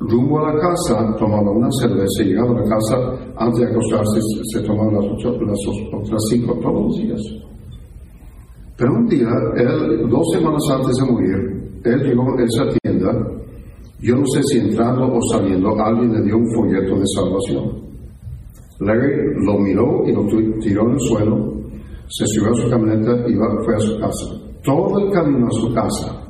rumbo 0.00 0.38
a 0.38 0.54
la 0.54 0.60
casa, 0.60 1.16
tomaba 1.18 1.50
una 1.50 1.68
cerveza, 1.72 2.22
llegaba 2.24 2.50
a 2.52 2.62
la 2.62 2.68
casa, 2.68 3.34
antes 3.36 3.60
de 3.60 3.66
acostarse, 3.66 4.20
se 4.54 4.60
tomaba 4.62 4.92
las, 4.92 5.04
las 5.04 5.58
otras 5.92 6.22
cinco 6.30 6.54
todos 6.62 6.82
los 6.82 6.96
días. 6.96 7.20
Pero 8.76 8.92
un 8.92 9.06
día, 9.06 9.28
él, 9.56 10.08
dos 10.08 10.26
semanas 10.32 10.62
antes 10.72 10.96
de 10.96 11.12
morir, 11.12 11.80
él 11.84 12.02
llegó 12.02 12.22
a 12.36 12.42
esa 12.42 12.64
tienda, 12.82 13.12
yo 14.00 14.16
no 14.16 14.26
sé 14.26 14.42
si 14.42 14.58
entrando 14.58 15.06
o 15.06 15.20
saliendo, 15.30 15.70
alguien 15.80 16.12
le 16.12 16.22
dio 16.22 16.36
un 16.36 16.54
folleto 16.54 16.98
de 16.98 17.06
salvación. 17.14 17.84
Larry 18.80 19.44
lo 19.46 19.58
miró 19.60 20.02
y 20.06 20.12
lo 20.12 20.26
tiró 20.60 20.82
en 20.86 20.92
el 20.92 21.00
suelo, 21.00 21.54
se 22.08 22.26
subió 22.26 22.52
a 22.52 22.54
su 22.54 22.68
camioneta 22.68 23.12
y 23.28 23.34
fue 23.64 23.74
a 23.76 23.78
su 23.78 24.00
casa. 24.00 24.26
Todo 24.64 24.98
el 24.98 25.12
camino 25.12 25.46
a 25.46 25.50
su 25.50 25.72
casa 25.72 26.24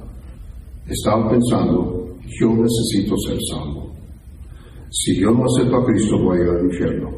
estaba 0.87 1.31
pensando, 1.31 2.09
yo 2.41 2.49
necesito 2.51 3.17
ser 3.27 3.39
salvo. 3.51 3.91
Si 4.91 5.19
yo 5.19 5.31
no 5.31 5.45
acepto 5.45 5.77
a 5.77 5.85
Cristo, 5.87 6.19
voy 6.23 6.39
a 6.39 6.43
ir 6.43 6.49
al 6.49 6.65
infierno. 6.67 7.11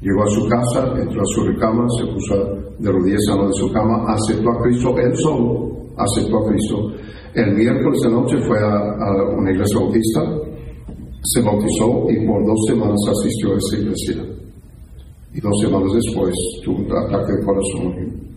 Llegó 0.00 0.22
a 0.22 0.28
su 0.28 0.48
casa, 0.48 1.00
entró 1.00 1.20
a 1.20 1.26
su 1.26 1.44
recámara, 1.44 1.88
se 1.90 2.06
puso 2.12 2.67
de 2.78 2.92
rodillas 2.92 3.22
a 3.30 3.46
de 3.46 3.52
su 3.52 3.72
cama, 3.72 4.04
aceptó 4.08 4.50
a 4.50 4.62
Cristo, 4.62 4.98
él 4.98 5.16
solo 5.16 5.72
aceptó 5.96 6.38
a 6.38 6.48
Cristo. 6.48 6.92
El 7.34 7.54
miércoles 7.54 8.00
de 8.02 8.10
noche 8.10 8.36
fue 8.46 8.58
a, 8.58 9.36
una 9.36 9.50
iglesia 9.50 9.80
bautista, 9.80 10.20
se 11.22 11.42
bautizó 11.42 12.06
y 12.10 12.26
por 12.26 12.46
dos 12.46 12.58
semanas 12.68 12.98
asistió 13.10 13.52
a 13.52 13.56
esa 13.56 13.76
iglesia. 13.76 14.24
Y 15.34 15.40
dos 15.40 15.60
semanas 15.60 15.92
después 15.92 16.34
tuvo 16.64 16.78
un 16.78 16.92
ataque 16.92 17.32
de 17.32 17.44
corazón 17.44 17.94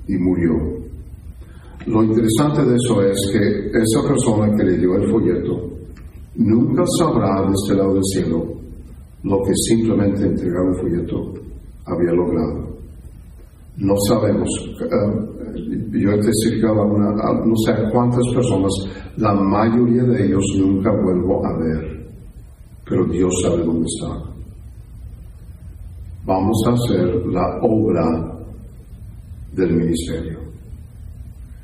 y, 0.08 0.14
y 0.14 0.18
murió. 0.18 0.82
Lo 1.88 2.04
interesante 2.04 2.64
de 2.64 2.76
eso 2.76 3.02
es 3.02 3.18
que 3.32 3.80
esa 3.80 4.08
persona 4.08 4.56
que 4.56 4.64
le 4.64 4.78
dio 4.78 4.96
el 4.96 5.10
folleto 5.10 5.70
nunca 6.36 6.84
sabrá 7.00 7.42
de 7.48 7.54
este 7.54 7.76
lado 7.76 7.94
del 7.94 8.04
cielo 8.04 8.62
lo 9.24 9.38
que 9.44 9.54
simplemente 9.68 10.26
entregar 10.26 10.64
un 10.64 10.76
folleto 10.76 11.34
había 11.86 12.12
logrado. 12.12 12.72
No 13.78 13.96
sabemos, 14.08 14.50
uh, 14.82 15.98
yo 15.98 16.12
he 16.12 16.20
testificado 16.20 16.82
a, 16.82 16.86
una, 16.86 17.12
no 17.46 17.56
sé 17.66 17.74
cuántas 17.92 18.28
personas, 18.34 18.72
la 19.18 19.34
mayoría 19.34 20.04
de 20.04 20.26
ellos 20.26 20.44
nunca 20.58 20.92
vuelvo 20.92 21.46
a 21.46 21.58
ver, 21.58 22.10
pero 22.86 23.06
Dios 23.06 23.34
sabe 23.42 23.64
dónde 23.64 23.86
están. 23.86 24.32
Vamos 26.26 26.58
a 26.68 26.72
hacer 26.72 27.26
la 27.28 27.60
obra 27.62 28.04
del 29.54 29.74
ministerio. 29.74 30.40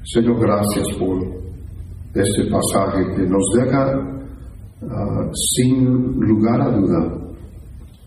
Señor, 0.04 0.40
gracias 0.40 0.88
por 0.98 1.20
este 2.14 2.50
pasaje 2.50 3.06
que 3.16 3.24
nos 3.24 3.44
deja 3.54 3.86
ah, 4.90 5.30
sin 5.56 5.86
lugar 6.20 6.62
a 6.62 6.72
duda, 6.72 7.00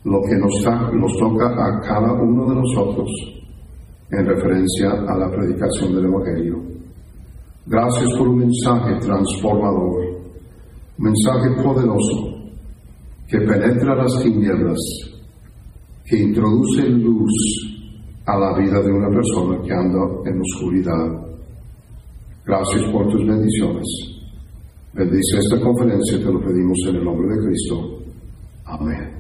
lo 0.05 0.21
que 0.23 0.37
nos 0.37 1.17
toca 1.19 1.47
a 1.51 1.81
cada 1.83 2.13
uno 2.15 2.49
de 2.49 2.55
nosotros 2.57 3.40
en 4.11 4.27
referencia 4.27 4.91
a 4.91 5.17
la 5.17 5.31
predicación 5.31 5.95
del 5.95 6.07
Evangelio. 6.07 6.63
Gracias 7.67 8.09
por 8.19 8.29
un 8.29 8.39
mensaje 8.39 8.97
transformador, 9.01 10.21
mensaje 10.99 11.63
poderoso 11.63 12.31
que 13.29 13.39
penetra 13.39 13.95
las 13.95 14.23
tinieblas, 14.23 14.79
que 16.05 16.19
introduce 16.19 16.89
luz 16.89 17.31
a 18.27 18.37
la 18.37 18.59
vida 18.59 18.81
de 18.81 18.93
una 18.93 19.09
persona 19.09 19.63
que 19.63 19.73
anda 19.73 20.01
en 20.27 20.41
oscuridad. 20.41 21.31
Gracias 22.45 22.83
por 22.91 23.09
tus 23.09 23.25
bendiciones. 23.25 23.87
Bendice 24.93 25.39
esta 25.39 25.61
conferencia, 25.61 26.19
te 26.19 26.33
lo 26.33 26.41
pedimos 26.41 26.79
en 26.89 26.97
el 26.97 27.05
nombre 27.05 27.29
de 27.29 27.47
Cristo. 27.47 28.01
Amén. 28.65 29.20